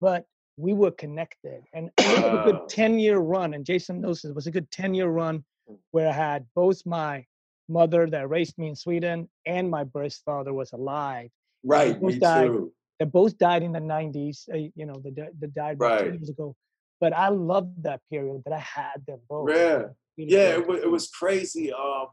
[0.00, 0.26] but
[0.56, 1.62] we were connected.
[1.72, 3.54] And it was a good 10 year run.
[3.54, 5.44] And Jason knows it was a good 10 year run
[5.90, 7.24] where I had both my
[7.68, 11.30] mother that raised me in Sweden and my birth father was alive.
[11.64, 12.00] Right.
[12.02, 12.48] Me died.
[12.48, 12.72] too.
[12.98, 14.48] They both died in the 90s.
[14.52, 16.14] Uh, you know, they, they died about two Right.
[16.14, 16.54] years ago.
[17.00, 19.50] But I loved that period that I had them both.
[19.50, 19.84] Yeah.
[20.16, 21.72] Yeah, it was, it was crazy.
[21.72, 22.06] Um,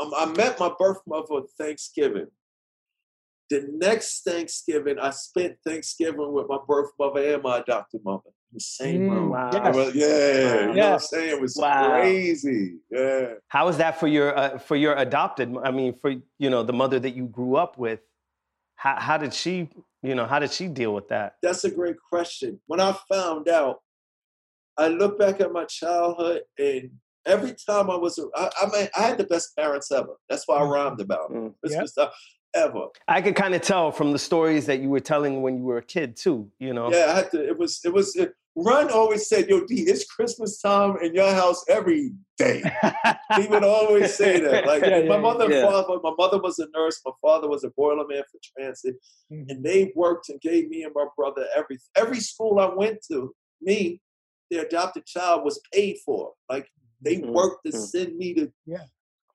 [0.00, 2.28] um, I met my birth mother on Thanksgiving.
[3.50, 8.60] The next Thanksgiving, I spent Thanksgiving with my birth mother and my adopted mother the
[8.60, 9.30] same Mm, room.
[9.30, 9.50] Wow.
[9.52, 10.60] It was- yeah, Wow.
[10.60, 11.30] you know what I'm saying?
[11.30, 11.90] It was Wow.
[12.00, 12.76] crazy.
[12.90, 13.34] Yeah.
[13.48, 15.54] How was that for your uh, for your adopted?
[15.62, 18.00] I mean, for you know the mother that you grew up with.
[18.76, 19.68] How how did she
[20.02, 21.36] you know how did she deal with that?
[21.42, 22.60] That's a great question.
[22.66, 23.80] When I found out,
[24.76, 26.90] I look back at my childhood and
[27.26, 30.14] every time I was, I, I mean, I had the best parents ever.
[30.28, 31.36] That's why I rhymed about it.
[31.36, 31.54] Mm.
[31.62, 31.86] This Yep.
[31.88, 32.14] stuff
[32.54, 32.88] ever.
[33.08, 35.78] I could kind of tell from the stories that you were telling when you were
[35.78, 36.50] a kid too.
[36.58, 36.90] You know.
[36.92, 37.42] Yeah, I had to.
[37.46, 37.80] It was.
[37.84, 38.14] It was.
[38.16, 42.62] It, Run always said, "Yo, D, it's Christmas time in your house every day."
[43.36, 44.64] he would always say that.
[44.66, 45.56] Like Yeah, my yeah, mother yeah.
[45.66, 45.98] and father.
[46.02, 47.00] My mother was a nurse.
[47.04, 48.94] My father was a boiler man for transit,
[49.32, 49.50] Mhm.
[49.50, 53.34] and they worked and gave me and my brother every every school I went to.
[53.60, 54.00] Me,
[54.50, 56.34] their adopted child was paid for.
[56.48, 56.68] Like
[57.00, 57.86] they Mhm, worked to mhm.
[57.88, 58.84] send me to Yeah.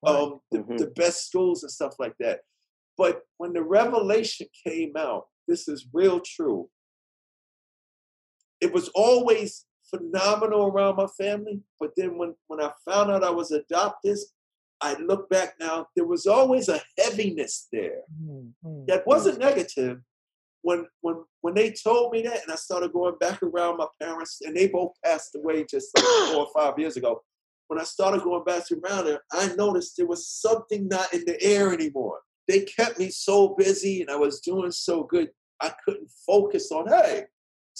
[0.02, 0.78] um, the, Mhm.
[0.78, 2.40] the best schools and stuff like that.
[2.96, 6.70] But when the revelation came out, this is real true.
[8.60, 13.30] It was always phenomenal around my family, but then when, when I found out I
[13.30, 14.18] was adopted,
[14.80, 19.98] I look back now, there was always a heaviness there Mm, mm, that wasn't negative.
[20.62, 24.40] When when when they told me that, and I started going back around my parents,
[24.42, 27.22] and they both passed away just like four or five years ago.
[27.68, 31.40] When I started going back around it, I noticed there was something not in the
[31.42, 32.18] air anymore.
[32.46, 35.30] They kept me so busy, and I was doing so good,
[35.62, 37.24] I couldn't focus on hey.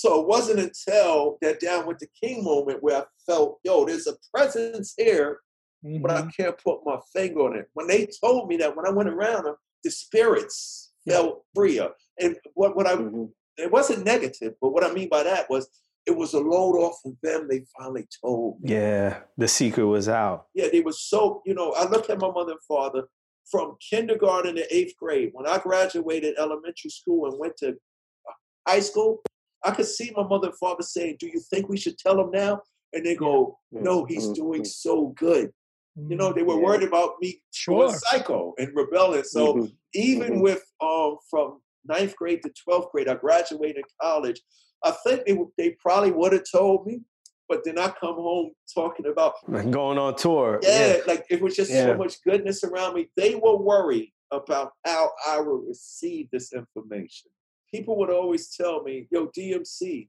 [0.01, 4.07] So it wasn't until that down with the king moment where I felt, yo, there's
[4.07, 5.41] a presence here
[5.83, 6.35] but I mhm.
[6.35, 7.69] can't put my finger on it.
[7.75, 11.91] When they told me that, when I went around them, the spirits felt freer.
[12.19, 13.31] And what, what I, Mhm.
[13.57, 15.69] it wasn't negative, but what I mean by that was
[16.07, 17.47] it was a load off of them.
[17.49, 18.73] They finally told me.
[18.73, 20.47] Yeah, the secret was out.
[20.55, 23.09] Yeah, they were so, you know, I look at my mother and father
[23.51, 25.31] from kindergarten to eighth grade.
[25.33, 28.33] When I graduated elementary school and went to uh,
[28.67, 29.23] high school,
[29.65, 32.31] I could see my mother and father saying, Do you think we should tell him
[32.31, 32.63] now?
[32.93, 34.35] And they go, No, he's Mhm.
[34.35, 35.53] doing so good.
[35.97, 36.63] You know, they were Yeah.
[36.65, 37.87] worried about me Sure.
[37.87, 39.25] going psycho and rebelling.
[39.25, 39.77] So Mhm.
[39.95, 40.43] even Mhm.
[40.43, 44.41] with um from ninth grade to twelfth grade, I graduated college.
[44.83, 47.03] I think they, they probably would have told me,
[47.49, 50.59] but then I come home talking about Like going on tour.
[50.63, 51.87] yeah, like it was just Yeah.
[51.87, 53.11] so much goodness around me.
[53.17, 57.31] They were worried about how I would receive this information.
[57.73, 60.09] People would always tell me, "Yo, DMC,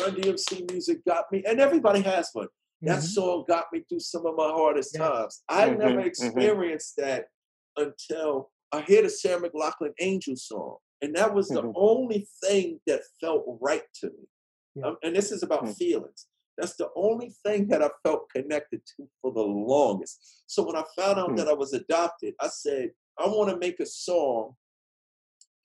[0.00, 2.48] Run DMC music got me," and everybody has one.
[2.80, 3.14] That Mhm.
[3.14, 4.98] song got me through some of my hardest Yes.
[5.00, 5.44] times.
[5.48, 7.28] I Mhm, never experienced that
[7.76, 10.78] until I heard the Sarah McLachlan Angel song.
[11.02, 11.72] And that was the Mhm.
[11.76, 14.28] only thing that felt right to me.
[14.76, 14.86] Yeah.
[14.86, 15.76] Um, and this is about Mm.
[15.76, 16.26] feelings.
[16.56, 20.44] That's the only thing that I felt connected to for the longest.
[20.46, 21.36] So when I found out Mm.
[21.36, 24.56] that I was adopted, I said, I want to make a song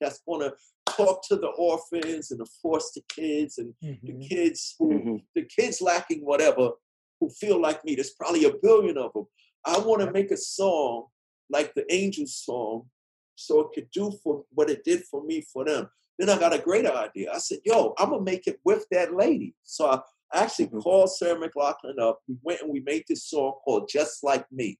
[0.00, 0.54] that's going to
[0.94, 4.28] talk to the orphans and the foster kids and the Mhm.
[4.28, 5.24] kids who Mhm.
[5.34, 6.72] the kids lacking whatever
[7.20, 7.94] who feel like me.
[7.94, 9.26] There's probably a billion of them.
[9.64, 10.12] I want to Yeah.
[10.12, 11.08] make a song
[11.50, 12.90] like the Angels song,
[13.34, 15.90] so it could do for what it did for me for them.
[16.18, 17.32] Then I got a greater idea.
[17.32, 19.54] I said, yo, I'm gonna make it with that lady.
[19.62, 20.80] So I actually Mm-hmm.
[20.80, 22.20] called Sarah McLachlan up.
[22.28, 24.78] We went and we made this song called Just Like Me.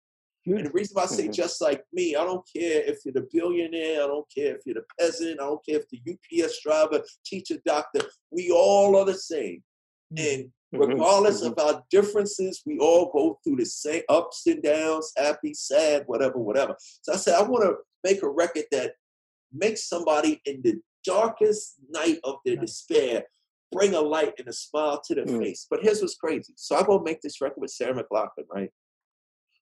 [0.57, 1.35] And the reason why I say Mhm.
[1.35, 4.75] just like me, I don't care if you're the billionaire, I don't care if you're
[4.75, 9.19] the peasant, I don't care if the UPS driver, teacher, doctor, we all are the
[9.19, 9.63] same.
[10.17, 10.79] And Mhm.
[10.79, 11.53] regardless Mhm.
[11.53, 16.39] of our differences, we all go through the same ups and downs, happy, sad, whatever,
[16.39, 16.77] whatever.
[17.03, 18.95] So I said, I want to make a record that
[19.53, 23.27] makes somebody in the darkest night of their despair
[23.71, 25.41] bring a light and a smile to their Mm.
[25.41, 25.67] face.
[25.69, 26.55] But here's what's crazy.
[26.57, 28.73] So I go make this record with Sarah McLachlan, right?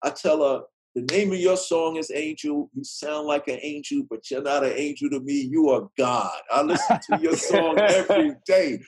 [0.02, 2.70] I tell her, the name of your song is Angel.
[2.74, 5.40] You sound like an angel, but you're not an angel to me.
[5.50, 6.38] You are God.
[6.52, 8.80] I listen to your song every day.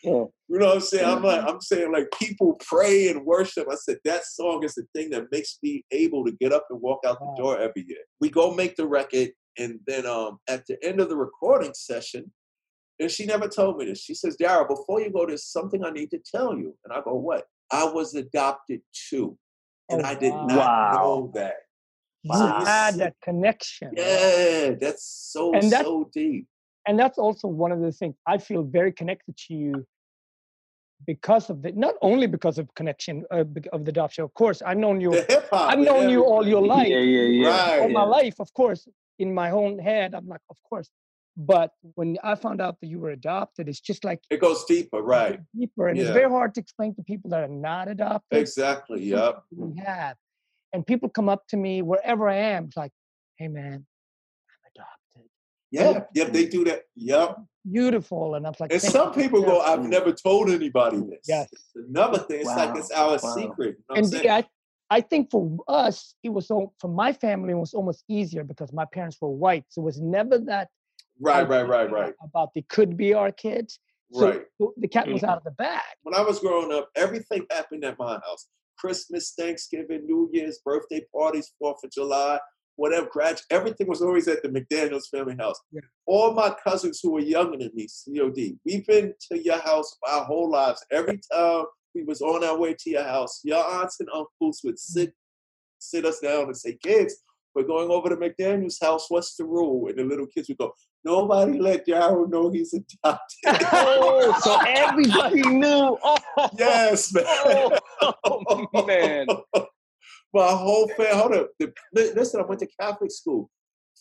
[0.48, 1.04] You know what I'm saying?
[1.04, 3.66] I'm like, I'm saying like people pray and worship.
[3.70, 6.80] I said that song is the thing that makes me able to get up and
[6.80, 7.98] walk out the door every year.
[8.20, 12.30] We go make the record, and then um at the end of the recording session,
[13.00, 14.00] and she never told me this.
[14.00, 16.76] She says, Dara, before you go, there's something I need to tell you.
[16.84, 17.46] And I go, what?
[17.72, 18.80] I was adopted
[19.11, 19.36] too.
[19.88, 20.90] And Oh, I did not Wow.
[20.92, 21.54] know that.
[22.35, 23.91] You you had that connection.
[23.97, 26.47] Yeah, that's so And that- so deep.
[26.87, 29.87] and that's also one of the things I feel very connected to you
[31.07, 33.45] because of the not only because of connection uh,
[33.77, 34.24] of the adoption.
[34.24, 35.11] Of course, I've known you.
[35.11, 35.70] The hip hop.
[35.70, 36.89] I've and known you all your life.
[36.89, 37.49] Yeah, yeah, yeah.
[37.49, 37.81] Right.
[37.83, 38.89] all my life, of course.
[39.18, 40.89] In my own head, I'm like, of course.
[41.39, 45.03] But when I found out that you were adopted, it's just like It goes deeper,
[45.03, 45.39] right?
[45.55, 48.39] deeper, and it's very hard to explain to people that are not adopted.
[48.39, 49.03] Exactly.
[49.05, 49.43] Yep.
[49.55, 50.16] We have,
[50.73, 52.93] and people come up to me wherever I am, it's like,
[53.37, 55.31] "Hey, man, I'm adopted."
[55.71, 56.03] Yeah.
[56.14, 56.33] Yep.
[56.33, 56.83] They do that.
[56.97, 57.39] Yep.
[57.71, 61.25] Beautiful, and I'm like, And some people go, I've never told anybody this.
[61.27, 61.49] Yes.
[61.75, 63.35] Another thing, it's like it's our Wow.
[63.35, 63.77] secret.
[63.79, 64.31] You know and saying?
[64.31, 64.45] I,
[64.89, 68.73] I think for us, it was so for my family, it was almost easier because
[68.73, 70.69] my parents were white, so it was never that
[71.19, 72.14] Right, right, right, right.
[72.23, 73.81] about they could be our kids.
[74.12, 74.43] So Right.
[74.61, 75.29] the- the cat was Mhm.
[75.31, 75.83] out of the bag.
[76.03, 78.47] When I was growing up, everything happened at my house.
[78.79, 82.39] Christmas, Thanksgiving, New Year's, birthday parties, Fourth of July,
[82.77, 85.59] whatever, grad, everything was always at the McDaniels family house.
[85.72, 85.81] Yeah.
[86.07, 90.24] All my cousins who were younger than me, COD, we've been to your house our
[90.24, 90.85] whole lives.
[90.93, 91.64] Every time
[91.95, 95.01] we was on our way to your house, your aunts and uncles would mm-hmm.
[95.01, 95.14] sit
[95.79, 97.16] sit us down and say, kids,
[97.55, 99.07] we're going over to McDaniel's house.
[99.09, 99.89] What's the rule?
[99.89, 100.72] And the little kids would go,
[101.05, 103.20] nobody let Darryl know he's adopted.
[103.72, 105.99] Oh, so everybody knew.
[106.03, 106.18] Oh,
[106.59, 107.24] yes, man.
[107.27, 109.26] oh, Oh, man.
[110.34, 111.14] My whole family.
[111.14, 111.51] Hold up.
[111.59, 113.51] The, listen, I went to Catholic school.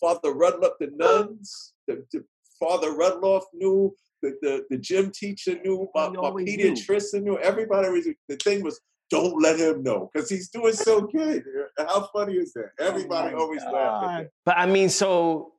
[0.00, 2.24] Father Rudloff, the nuns, the, the
[2.60, 3.94] Father Rudloff knew.
[4.22, 5.88] The, the, the gym teacher knew.
[5.94, 6.72] My, my always knew.
[6.72, 7.38] pediatrician knew.
[7.38, 8.08] Everybody was.
[8.28, 8.80] The thing was,
[9.10, 11.44] don't let him know because he's doing so good.
[11.78, 12.70] How funny is that?
[12.80, 14.20] Oh everybody my always laughed at God.
[14.24, 14.30] that.
[14.44, 15.52] But I mean, so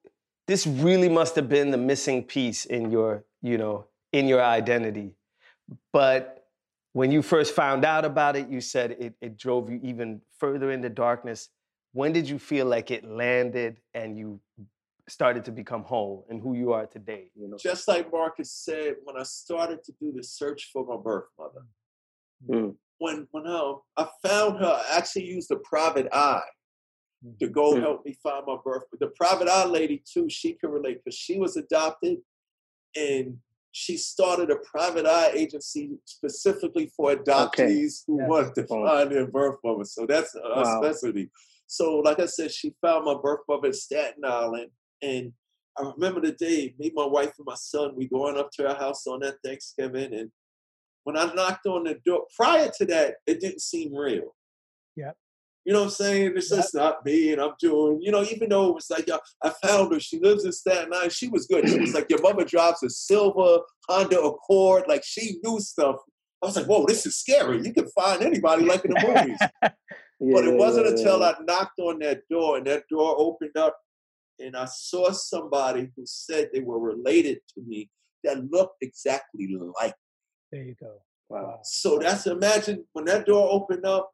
[0.48, 5.16] this really must have been the missing piece in your, you know, in your identity.
[5.94, 6.47] But
[6.98, 10.72] when you first found out about it, you said it, it drove you even further
[10.72, 11.50] into darkness.
[11.94, 14.40] When did you feel like it landed and you
[15.08, 17.30] started to become whole and who you are today?
[17.36, 17.58] You know?
[17.62, 21.66] Just like Marcus said, when I started to do the search for my birth mother,
[22.50, 22.76] Mm.
[22.98, 26.50] when when um, I found her, I actually used a private eye
[27.40, 27.82] to go Mm.
[27.82, 28.86] help me find my birth.
[28.90, 32.18] But the private eye lady too, she can relate because she was adopted,
[32.96, 33.40] and
[33.78, 38.28] she started a private eye agency specifically for adoptees who Yes.
[38.28, 39.86] wanted to find their birth mother.
[39.86, 40.82] So that's a Wow.
[40.82, 41.30] specialty.
[41.68, 44.72] So, like I said, she found my birth mother in Staten Island,
[45.04, 45.32] and
[45.78, 48.74] I remember the day, me, my wife, and my son, we going up to her
[48.74, 50.32] house on that Thanksgiving, and
[51.04, 54.36] when I knocked on the door, prior to that, it didn't seem real.
[54.96, 55.16] Yep.
[55.68, 56.34] You know what I'm saying?
[56.38, 59.20] It's just not me, and I'm doing, you know, even though it was like, uh,
[59.44, 61.68] I found her, she lives in Staten Island, she was good.
[61.68, 63.60] She was like, Your mother drives a silver
[63.90, 65.98] Honda Accord, like she knew stuff.
[66.42, 67.62] I was like, Whoa, this is scary.
[67.62, 69.40] You can find anybody like in the movies.
[69.62, 73.78] but it wasn't until I knocked on that door and that door opened up
[74.40, 77.90] and I saw somebody who said they were related to me
[78.24, 79.96] that looked exactly like.
[80.50, 81.02] There you go.
[81.28, 81.60] Wow.
[81.64, 84.12] So that's imagine when that door opened up,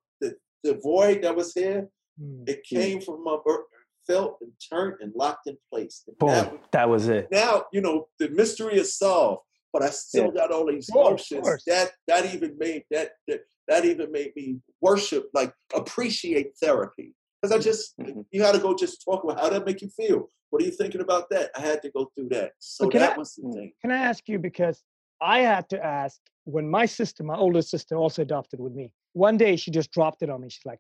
[0.63, 1.89] the, the void that was here,
[2.21, 2.47] Mm.
[2.47, 3.65] it came from my birth,
[4.05, 6.03] felt and turned and locked in place.
[6.07, 6.29] And Boom.
[6.29, 7.27] Now, That was it.
[7.31, 9.41] now, you know, the mystery is solved,
[9.71, 11.41] but I still got all these Oh, emotions.
[11.41, 11.63] course.
[11.65, 17.15] That that even made that that, that even made me worship, like appreciate therapy.
[17.41, 18.25] Because I just Mhm.
[18.29, 20.29] you had to go just talk about how that make you feel.
[20.51, 21.49] What are you thinking about that?
[21.55, 22.51] I had to go through that.
[22.59, 23.53] So that I- was the Mm.
[23.55, 23.73] thing.
[23.81, 24.83] Can I ask you because
[25.19, 28.93] I had to ask when my sister, my older sister, also adopted with me.
[29.13, 30.49] One day she just dropped it on me.
[30.49, 30.79] She's like,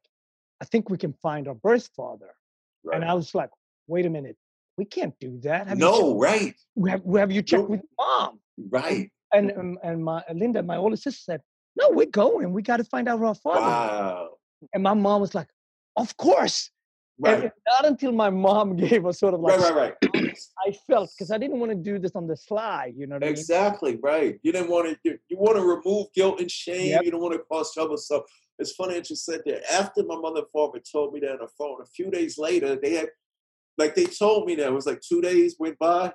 [0.61, 2.33] "I think we can find our birth father,"
[2.83, 2.95] Right.
[2.95, 3.49] and I was like,
[3.87, 4.37] "Wait a minute,
[4.77, 5.67] we can't do that.
[5.67, 6.55] Have no, right,
[6.87, 8.39] have, have you checked with mom?
[8.69, 9.09] right.
[9.33, 11.41] And um, and my Linda, my older sister said,
[11.75, 12.53] no, we're going.
[12.53, 13.61] We got to find out our father.
[13.61, 14.29] Wow.
[14.73, 15.47] And my mom was like,
[15.95, 16.69] of course.
[17.19, 17.43] Right.
[17.43, 20.35] And not until my mom gave us sort of like Right, right, right.
[20.67, 22.93] I felt because I didn't want to do this on the sly.
[22.95, 23.31] You know what I mean?
[23.33, 24.39] Exactly right.
[24.43, 24.97] You didn't want to.
[25.03, 26.91] You, you want to remove guilt and shame.
[26.91, 27.03] Yep.
[27.03, 27.97] You don't want to cause trouble.
[27.97, 28.25] So
[28.59, 29.71] it's funny that you said that.
[29.71, 32.75] After my mother and father told me that on the phone, a few days later,
[32.75, 33.09] they had,
[33.77, 36.13] like, they told me that it was like two days went by.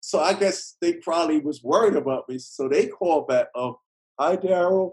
[0.00, 2.38] So I guess they probably was worried about me.
[2.38, 3.48] So they called back.
[3.54, 3.76] Um,
[4.18, 4.92] hi Darryl,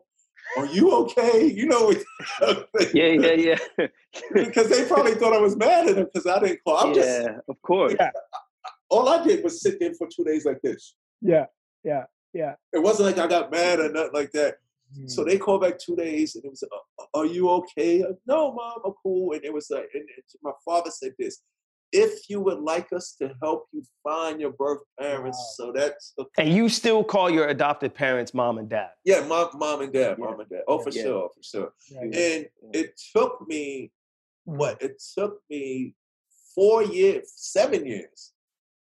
[0.58, 1.46] are you okay?
[1.48, 1.92] You know,
[2.94, 3.58] Yeah, yeah, yeah.
[4.34, 6.78] because they probably thought I was mad at them because I didn't call.
[6.78, 7.96] I'm just yeah, of course.
[8.00, 8.12] Yeah,
[8.90, 10.96] all I did was sit there for two days like this.
[11.22, 11.46] yeah,
[11.84, 12.54] yeah, yeah.
[12.74, 14.56] It wasn't like I got mad or nothing like that.
[15.08, 15.28] So Mm.
[15.28, 18.94] they called back two days, and it was, uh, "Are you okay?" No, mom, I'm
[19.04, 19.34] cool.
[19.34, 21.42] And it was like, and and my father said this:
[21.96, 26.44] "If you would like us to help you find your birth parents, so that's okay.
[26.46, 28.92] And you still call your adopted parents mom and dad.
[29.06, 30.64] yeah, mom, mom and dad, mom and dad.
[30.68, 31.04] Oh, for Yeah.
[31.04, 33.92] sure, for sure." Yeah, And it took me
[34.44, 34.82] what?
[34.82, 35.96] It took me
[36.54, 38.34] four years, seven years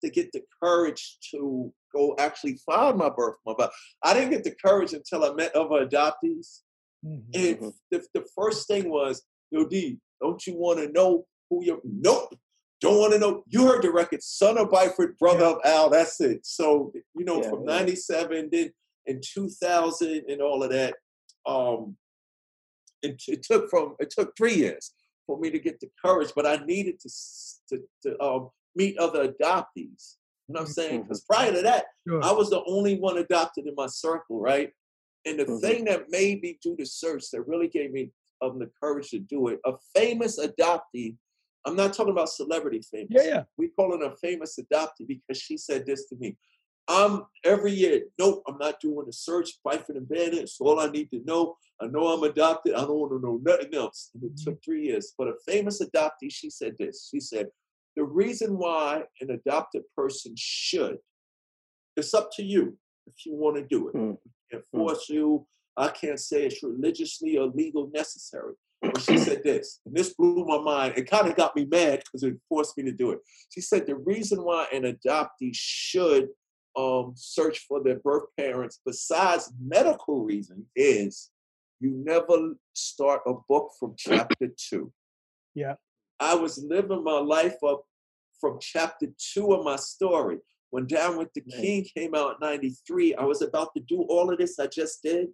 [0.04, 3.70] to get the courage to go actually find my birth mother.
[4.04, 6.62] I didn't get the courage until I met other adoptees.
[7.06, 7.26] Mhm.
[7.34, 11.82] And the, the first thing was, yo, D, don't you want to know who you're?
[11.84, 12.34] Nope.
[12.82, 13.44] Don't want to know.
[13.48, 15.90] You heard the record, son of Byford, brother of Al.
[15.90, 16.46] That's it.
[16.46, 17.78] So, you know, Yeah, from yeah.
[17.80, 18.72] 97, then
[19.06, 20.96] in 2000 and all of that,
[21.46, 21.98] um,
[23.02, 24.94] it, it took from, it took three years
[25.28, 27.10] for me to get the courage, but I needed to,
[27.70, 30.16] to, to um, meet other adoptees.
[30.48, 31.04] You know what I'm saying?
[31.04, 32.24] Because prior to that, Sure.
[32.24, 34.72] I was the only one adopted in my circle, right?
[35.26, 35.62] And the Mhm.
[35.62, 38.12] thing that made me do the search that really gave me
[38.42, 41.18] um, the courage to do it, a famous adoptee.
[41.66, 43.10] I'm not talking about celebrity famous.
[43.10, 43.44] Yeah, yeah.
[43.58, 46.38] We call a famous adoptee because she said this to me.
[46.88, 50.38] I'm every year, nope, I'm not doing the search, Byford and Bannah.
[50.38, 51.56] It's all I need to know.
[51.80, 52.74] I know I'm adopted.
[52.74, 54.10] I don't want to know nothing else.
[54.16, 55.14] And it took three years.
[55.16, 57.08] But a famous adoptee, she said this.
[57.12, 57.48] She said,
[57.96, 60.98] the reason why an adopted person should,
[61.96, 63.96] it's up to you if you want to do it.
[63.96, 64.18] Mm.
[64.18, 65.46] I can't force you.
[65.78, 68.54] I can't say it's religiously or legal necessary.
[69.00, 70.94] She said this, and this blew my mind.
[70.96, 73.20] It kind of got me mad because it forced me to do it.
[73.50, 76.30] She said the reason why an adoptee should
[76.78, 81.30] um, search for their birth parents, besides medical reason, is
[81.80, 84.92] you never start a book from chapter two.
[85.56, 85.76] Yeah.
[86.20, 87.84] I was living my life up
[88.40, 90.38] from chapter two of my story.
[90.72, 94.32] When Down with the King came out in 93, I was about to do all
[94.32, 95.28] of this I just did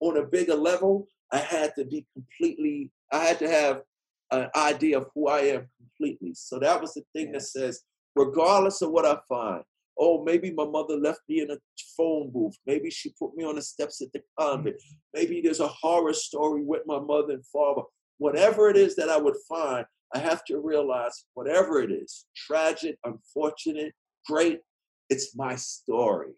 [0.00, 1.08] on a bigger level.
[1.32, 3.82] I had to be completely, I had to have
[4.30, 6.34] an idea of who I am completely.
[6.34, 7.82] So that was the thing that says,
[8.14, 9.62] regardless of what I find,
[9.98, 11.58] oh, maybe my mother left me in a
[11.96, 12.56] phone booth.
[12.66, 14.76] Maybe she put me on the steps at the convent.
[14.76, 14.96] Mm-hmm.
[15.14, 17.82] Maybe there's a horror story with my mother and father.
[18.18, 22.98] Whatever it is that I would find, I have to realize whatever it is, tragic,
[23.04, 23.94] unfortunate,
[24.26, 24.60] great,
[25.08, 26.28] it's my story.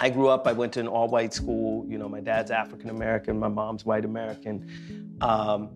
[0.00, 1.84] I grew up, I went to an all white school.
[1.86, 5.16] You know, my dad's African American, my mom's white American.
[5.20, 5.70] Um,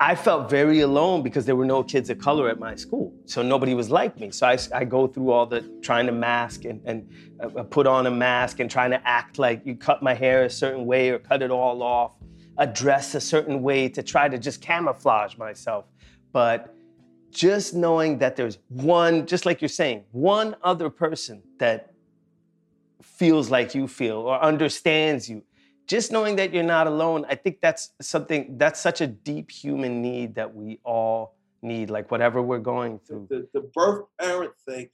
[0.00, 3.12] I felt very alone because there were no kids of color at my school.
[3.26, 4.30] So nobody was like me.
[4.30, 7.10] So I, I go through all the trying to mask and, and
[7.40, 10.50] uh, put on a mask and trying to act like you cut my hair a
[10.50, 12.16] certain way or cut it all off,
[12.56, 15.84] address a certain way to try to just camouflage myself.
[16.32, 16.74] But
[17.30, 21.92] just knowing that there's one, just like you're saying, one other person that
[23.02, 25.42] feels like you feel or understands you.
[25.86, 30.02] Just knowing that you're not alone, I think that's something that's such a deep human
[30.02, 33.28] need that we all need, like whatever we're going through.
[33.30, 34.90] The, the birth parent thing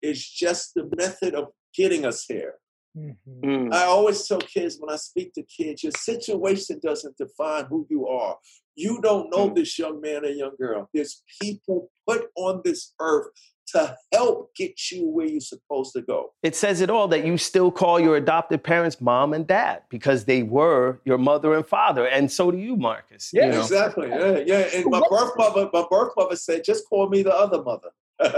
[0.00, 2.54] is just the method of getting us here.
[2.96, 3.16] Mhm.
[3.44, 3.74] Mm.
[3.74, 8.08] I always tell kids when I speak to kids, your situation doesn't define who you
[8.08, 8.38] are.
[8.74, 10.88] You don't know this young man or young girl.
[10.94, 13.32] There's people put on this earth
[13.72, 16.32] to help get you where you're supposed to go.
[16.42, 20.24] It says it all that you still call your adopted parents mom and dad because
[20.24, 23.30] they were your mother and father, and so do you, Marcus.
[23.32, 23.60] you Yeah, know?
[23.60, 24.08] Exactly.
[24.08, 24.68] Yeah, yeah.
[24.74, 27.90] And my birth mother, my birth mother said, just call me the other mother.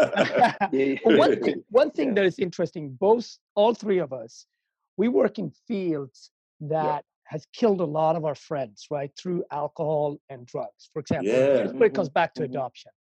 [0.72, 1.18] Yeah, Well, yeah.
[1.18, 4.46] one thing, one thing that is interesting, both all three of us,
[4.96, 9.10] we work in fields that has killed a lot of our friends, right?
[9.16, 11.28] Through alcohol and drugs, for example.
[11.32, 11.52] Yeah.
[11.58, 12.46] That's where it comes back to Mhm.
[12.46, 12.90] adoption.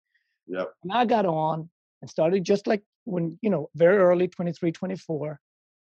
[0.46, 0.72] Yep.
[0.84, 1.68] And I got on
[2.00, 5.40] and started just like when, you know, very early, 23, 24.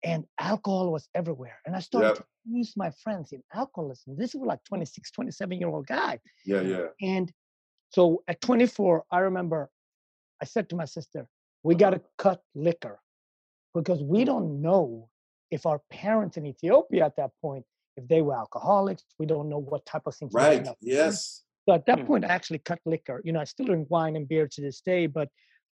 [0.05, 1.57] and alcohol was everywhere.
[1.66, 2.18] And I started Yep.
[2.20, 4.16] to use my friends in alcoholism.
[4.16, 6.20] This was like 26, 27 year old guy.
[6.45, 6.88] Yeah, yeah.
[7.01, 7.30] And
[7.89, 9.70] so at 24, I remember
[10.41, 11.28] I said to my sister,
[11.64, 13.01] we got to cut liquor
[13.76, 15.10] because we don't know
[15.51, 17.66] if our parents in Ethiopia at that point,
[17.97, 20.34] if they were alcoholics, we don't know what type of things.
[20.34, 20.66] Right.
[20.80, 21.43] Yes.
[21.68, 22.05] So at that Hmm.
[22.05, 23.22] point, I actually cut liquor.
[23.26, 25.28] You know, I still drink wine and beer to this day, but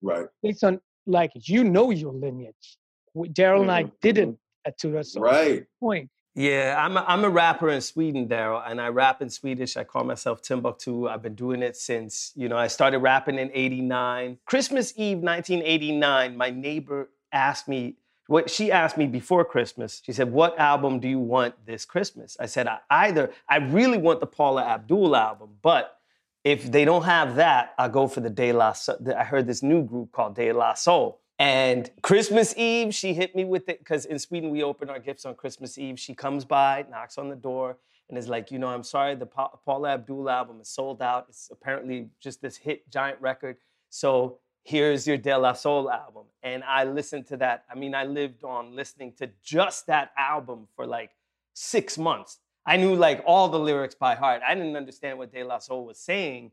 [0.03, 0.27] Right.
[0.43, 2.79] based on like you know your lineage.
[3.15, 5.65] We- Darryl and I mm-hmm, didn't at to a certain Right.
[5.81, 6.11] point.
[6.35, 9.77] Yeah, I'm a, I'm a rapper in Sweden, Darryl, and I rap in Swedish.
[9.77, 11.07] I call myself Timbuktu.
[11.07, 14.39] I've been doing it since, you know, I started rapping in 89.
[14.47, 17.97] Christmas Eve 1989, my neighbor asked me,
[18.29, 22.37] what she asked me before Christmas, she said, What album do you want this Christmas?
[22.41, 25.99] I said, I, Either, I really want the Paula Abdul album, but
[26.45, 28.99] if they don't have that, I go for the De La Soul.
[29.17, 31.21] I heard this new group called De La Soul.
[31.39, 35.25] And Christmas Eve, she hit me with it because in Sweden we open our gifts
[35.25, 35.99] on Christmas Eve.
[35.99, 37.79] She comes by, knocks on the door,
[38.09, 41.27] and is like, you know, I'm sorry, the pa- Paula Abdul album is sold out.
[41.29, 43.57] It's apparently just this hit giant record.
[43.91, 46.25] So here's your De La Soul album.
[46.43, 47.65] And I listened to that.
[47.71, 51.11] I mean, I lived on listening to just that album for like
[51.55, 52.39] six months.
[52.65, 54.43] I knew like all the lyrics by heart.
[54.47, 56.53] I didn't understand what De La Soul was saying.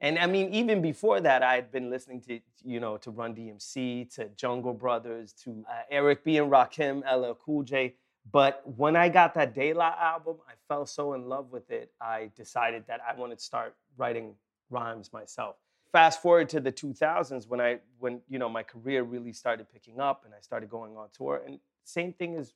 [0.00, 3.34] And I mean, even before that, I had been listening to, you know, to Run
[3.34, 6.38] DMC, to Jungle Brothers, to uh, Eric B.
[6.38, 7.94] and Rakim, LL Cool J.
[8.30, 11.92] But when I got that De La album, I fell so in love with it,
[12.00, 14.34] I decided that I wanted to start writing
[14.70, 15.56] rhymes myself.
[15.92, 20.00] Fast forward to the 2000s when I, when, you know, my career really started picking
[20.00, 21.42] up and I started going on tour.
[21.46, 22.54] And same thing is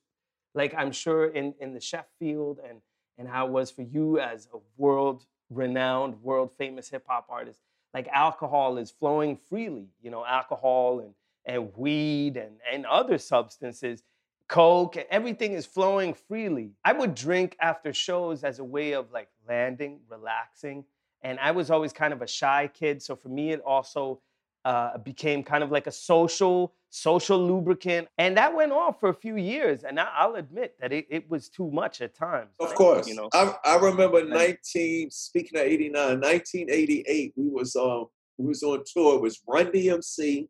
[0.53, 2.81] like I'm sure in, in the chef field and,
[3.19, 7.59] and how it was for you as a world renowned, world famous hip hop artist,
[7.93, 11.13] like alcohol is flowing freely, you know, alcohol and,
[11.45, 14.03] and weed and, and other substances,
[14.47, 16.71] coke, and everything is flowing freely.
[16.85, 20.85] I would drink after shows as a way of like landing, relaxing.
[21.21, 23.01] And I was always kind of a shy kid.
[23.01, 24.21] So for me, it also
[24.65, 29.13] uh, became kind of like a social social lubricant and that went on for a
[29.13, 32.73] few years and I, i'll admit that it, it was too much at times Of
[32.73, 33.07] course.
[33.07, 38.07] you know I, I remember 19, speaking of 89, 1988, we was um
[38.39, 39.15] we was on tour.
[39.17, 40.47] It was Run DMC,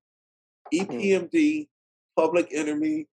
[0.72, 1.68] E EPMD,
[2.16, 3.08] Public Enemy,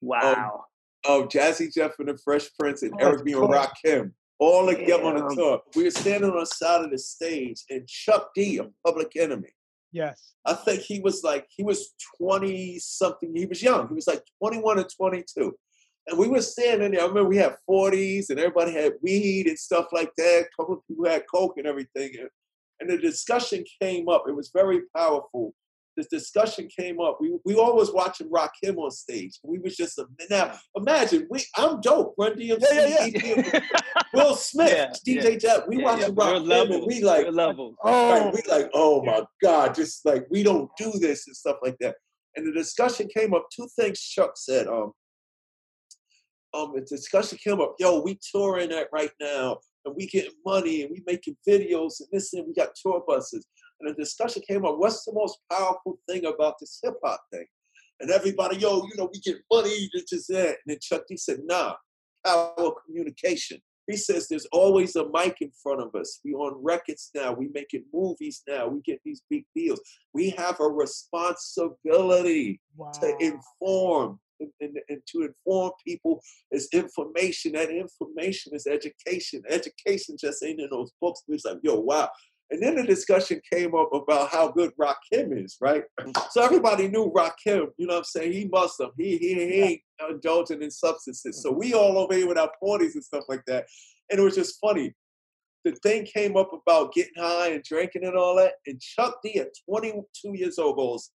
[0.00, 0.64] wow.
[1.08, 3.32] um, Jazzy Jeff and the Fresh Prince, and Oh, Eric B.
[3.32, 3.42] and.
[3.42, 4.12] Rakim.
[4.38, 5.36] All together on the Damn.
[5.36, 5.60] tour.
[5.76, 9.48] We were standing on the side of the stage, and Chuck D, of Public Enemy,
[9.92, 10.32] Yes.
[10.44, 13.34] I think he was like, he was 20 something.
[13.36, 13.88] He was young.
[13.88, 15.54] He was like 21 or 22.
[16.08, 17.02] And we were standing there.
[17.02, 20.46] I remember we had 40s and everybody had weed and stuff like that.
[20.46, 22.10] A couple of people had coke and everything.
[22.18, 22.28] And,
[22.80, 24.24] and the discussion came up.
[24.26, 25.54] It was very powerful.
[25.96, 27.18] This discussion came up.
[27.20, 29.38] We we always watching Rakim on stage.
[29.42, 32.14] We was just a now imagine we I'm dope.
[32.18, 33.60] Run DMC, Yeah, yeah, yeah.
[34.14, 35.66] Will Smith, DJ Jeff.
[35.68, 37.26] We watching yeah, Rakim and we like.
[37.26, 41.56] Right, Oh, we like, oh my God, just like we don't do this and stuff
[41.62, 41.96] like that.
[42.36, 43.46] And the discussion came up.
[43.54, 44.68] Two things Chuck said.
[44.68, 44.92] Um,
[46.54, 47.74] um, the discussion came up.
[47.78, 52.08] Yo, we touring that right now, and we getting money, and we making videos, and
[52.12, 53.46] this, and we got tour buses.
[53.82, 54.78] And the discussion came up.
[54.78, 57.46] What's the most powerful thing about this hip hop thing?
[58.00, 60.48] And everybody, yo, you know, we get money, this is that.
[60.48, 61.74] And then Chuck D said, Nah,
[62.24, 63.60] power communication.
[63.88, 66.20] He says there's always a mic in front of us.
[66.24, 67.32] We on records now.
[67.32, 68.68] We making movies now.
[68.68, 69.80] We get these big deals.
[70.14, 72.92] We have a responsibility wow.
[72.92, 77.52] to inform and, and, and to inform people is information.
[77.52, 79.42] That information is education.
[79.48, 81.22] Education just ain't in those books.
[81.28, 82.08] It's like, yo, wow.
[82.52, 85.84] And then the discussion came up about how good Rakim is, right?
[85.98, 86.12] Mm.
[86.30, 88.32] So everybody knew Rakim, you know what I'm saying?
[88.34, 88.90] He Muslim.
[88.98, 89.80] He he, he ain't
[90.10, 91.42] indulging in substances.
[91.42, 91.58] So mm.
[91.58, 93.66] we all over here with our 40s and stuff like that.
[94.10, 94.92] And it was just funny.
[95.64, 98.54] The thing came up about getting high and drinking and all that.
[98.66, 101.10] And Chuck D at 22 years old goes,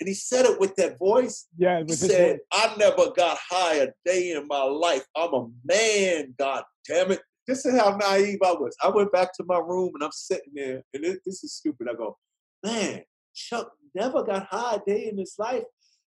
[0.00, 1.46] and he said it with that voice.
[1.56, 2.40] Yeah, He said, voice.
[2.52, 5.06] I never got high a day in my life.
[5.16, 7.20] I'm a man, god damn it.
[7.46, 8.76] This is how naive I was.
[8.82, 11.88] I went back to my room and I'm sitting there, and this, this is stupid.
[11.90, 12.16] I go,
[12.64, 13.02] man,
[13.34, 15.64] Chuck never got high a day in his life.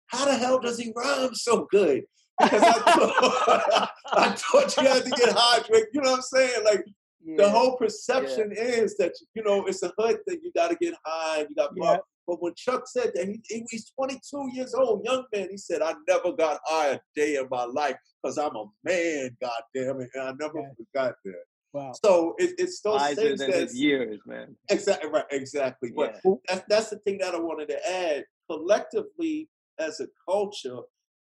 [0.07, 2.03] How the hell does he rhyme so good?
[2.39, 5.88] Because I thought, I thought you had to get high, drink.
[5.93, 6.63] You know what I'm saying?
[6.65, 6.84] Like
[7.26, 10.39] the whole perception is that you know it's a hood thing.
[10.43, 11.41] You got to get high.
[11.49, 11.97] You got Yeah.
[12.28, 15.47] but when Chuck said that, he, he- he's 22 years old, young man.
[15.51, 19.36] He said, I never got high a day in my life because I'm a man,
[19.41, 20.09] God damn it.
[20.13, 20.69] And I never Yeah.
[20.78, 21.43] forgot that.
[21.74, 21.93] Wow.
[22.03, 24.55] So it, it's those Wiser things than years, man.
[24.69, 25.91] exactly right, exactly.
[25.95, 28.26] But that's that's the thing that I wanted to add.
[28.49, 29.49] Collectively,
[29.80, 30.80] as a culture,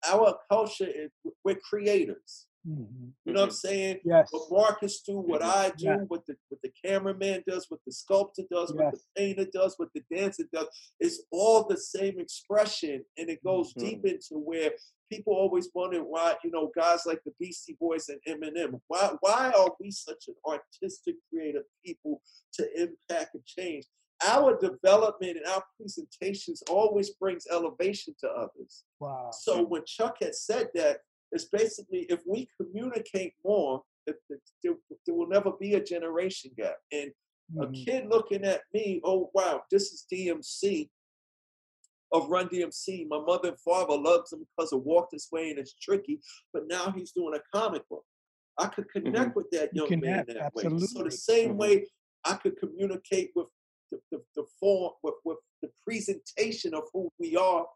[0.09, 1.11] our culture is
[1.45, 2.47] we're creators.
[2.68, 3.08] Mm-hmm.
[3.24, 4.00] You know what I'm saying?
[4.04, 4.28] Yes.
[4.30, 8.42] What Marcus do, what I do, what the what the cameraman does, what the sculptor
[8.50, 10.66] does, what the painter does, what the dancer does,
[11.00, 13.86] it's all the same expression, and it goes Mm-hmm.
[13.88, 14.70] deep into where
[15.10, 19.52] people always wonder why, you know, guys like the Beastie Boys and Eminem, why why
[19.56, 22.20] are we such an artistic, creative people
[22.54, 23.84] to impact and change?
[24.26, 28.84] Our development and our presentations always brings elevation to others.
[28.98, 29.30] Wow.
[29.32, 30.98] So when Chuck had said that,
[31.33, 34.16] it's basically if we communicate more, there,
[34.62, 36.76] there will never be a generation gap.
[36.93, 37.12] And
[37.61, 37.85] a Mhm.
[37.85, 40.91] kid looking at me, oh wow, this is DMC
[42.12, 43.07] of Run DMC.
[43.07, 46.20] My mother and father loves him because of Walk This Way and it's tricky,
[46.53, 48.05] but now he's doing a comic book.
[48.57, 50.64] I could connect with that You young man connect, that way.
[50.79, 51.59] So the same Mhm.
[51.59, 51.87] way
[52.24, 53.49] I could communicate with
[53.91, 57.66] the, the, the form, with, with the presentation of who we are,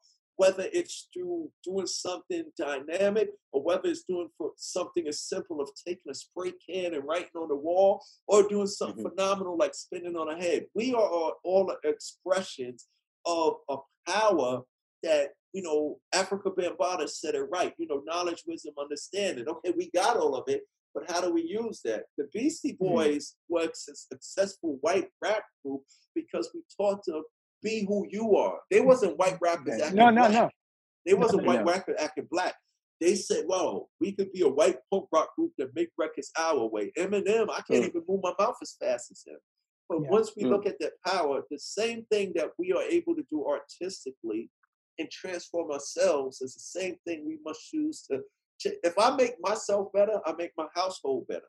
[0.42, 5.70] whether it's through doing something dynamic or whether it's doing for something as simple of
[5.86, 9.14] taking a spray can and writing on the wall or doing something mm-hmm.
[9.14, 10.64] phenomenal like spinning on a head.
[10.74, 12.88] We are all, expressions
[13.24, 13.76] of a
[14.08, 14.62] power
[15.04, 19.46] that, you know, Afrika Bambaataa said it right, you know, knowledge, wisdom, understanding.
[19.46, 20.62] Okay, we got all of it,
[20.92, 22.06] but how do we use that?
[22.18, 22.94] The Beastie mm-hmm.
[22.94, 25.82] Boys were a successful white rap group
[26.16, 27.22] because we taught them
[27.62, 28.60] be who you are.
[28.70, 30.32] They wasn't white rappers acting No, no, black.
[30.32, 30.50] no.
[31.06, 31.48] They wasn't No.
[31.52, 32.54] white rapper acting black.
[33.00, 36.66] They said, "Well, we could be a white punk rock group that make records our
[36.66, 37.88] way." Eminem, I can't Mm.
[37.88, 39.38] even move my mouth as fast as him.
[39.88, 40.08] But Yeah.
[40.10, 40.50] once we Mm.
[40.50, 44.50] look at that power, the same thing that we are able to do artistically
[44.98, 48.24] and transform ourselves is the same thing we must use to.
[48.60, 51.48] ch- If I make myself better, I make my household better.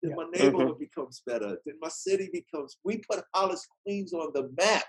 [0.00, 0.16] Then Yeah.
[0.16, 1.60] my neighborhood becomes better.
[1.64, 2.78] Then my city becomes.
[2.84, 4.84] We put Hollis Queens on the map.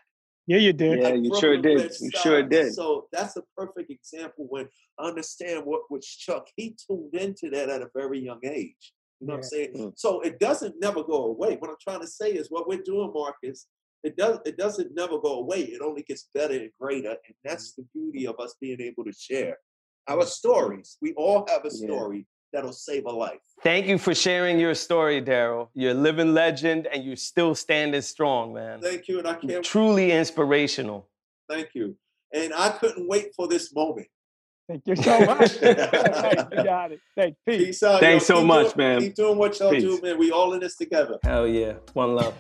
[0.45, 0.99] Yeah, you did.
[0.99, 1.91] Yeah, you sure did.
[2.01, 2.73] You sure did.
[2.73, 4.67] So that's a perfect example when
[4.99, 8.93] I understand what which Chuck he tuned into that at a very young age.
[9.21, 9.73] You know what I'm saying?
[9.73, 9.93] Mm.
[9.95, 11.55] So it doesn't never go away.
[11.55, 13.67] What I'm trying to say is what we're doing, Marcus.
[14.03, 14.39] It does.
[14.45, 15.61] It doesn't never go away.
[15.61, 19.13] It only gets better and greater, and that's the beauty of us being able to
[19.13, 19.57] share
[20.09, 20.97] our stories.
[21.01, 21.85] We all have a Yeah.
[21.87, 23.39] story that'll save a life.
[23.63, 25.69] Thank you for sharing your story, Darryl.
[25.73, 28.79] You're a living legend and you're still standing strong, man.
[28.81, 29.65] Thank you, and I can't.
[29.65, 31.07] Truly inspirational.
[31.49, 31.97] Thank you,
[32.33, 34.07] and I couldn't wait for this moment.
[34.69, 35.51] Thank you so much.
[35.51, 36.99] Thanks, you got it.
[37.17, 37.37] Thanks.
[37.45, 37.65] Peace.
[37.65, 37.99] Peace out.
[37.99, 38.35] Thanks yo.
[38.35, 39.01] so Keep much, doing- man.
[39.01, 40.17] Keep doing what y'all do, man.
[40.17, 41.17] We all in this together.
[41.23, 41.73] Hell yeah.
[41.93, 42.33] One love.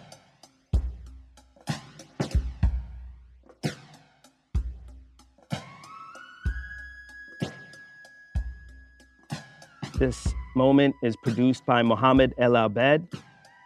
[9.99, 13.07] This moment is produced by Mohammed El Abed.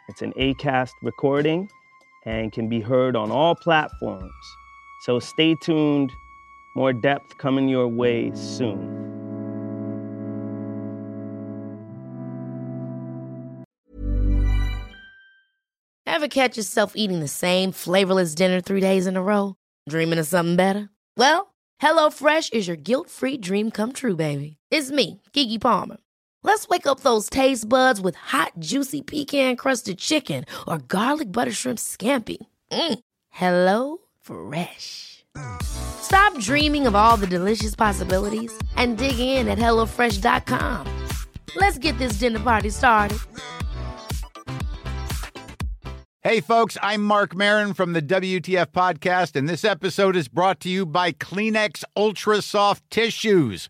[0.10, 1.70] It's an ACAST recording
[2.26, 4.32] and can be heard on all platforms.
[5.04, 6.12] So stay tuned.
[6.76, 9.06] More depth coming your way soon.
[16.06, 19.56] Ever catch yourself eating the same flavorless dinner three days in a row?
[19.88, 20.90] Dreaming of something better?
[21.16, 24.58] Well, HelloFresh is your guilt-free dream come true, baby.
[24.70, 25.98] It's me, Keke Palmer.
[26.48, 31.78] Let's wake up those taste buds with hot, juicy pecan-crusted chicken or garlic butter shrimp
[31.78, 32.38] scampi.
[32.72, 33.00] Mm.
[33.30, 35.26] Hello Fresh.
[35.62, 40.88] Stop dreaming of all the delicious possibilities and dig in at HelloFresh.com.
[41.58, 43.20] Let's get this dinner party started.
[46.22, 50.70] Hey, folks, I'm Marc Maron from the WTF Podcast, and this episode is brought to
[50.70, 53.70] you by Kleenex Ultra Soft Tissues,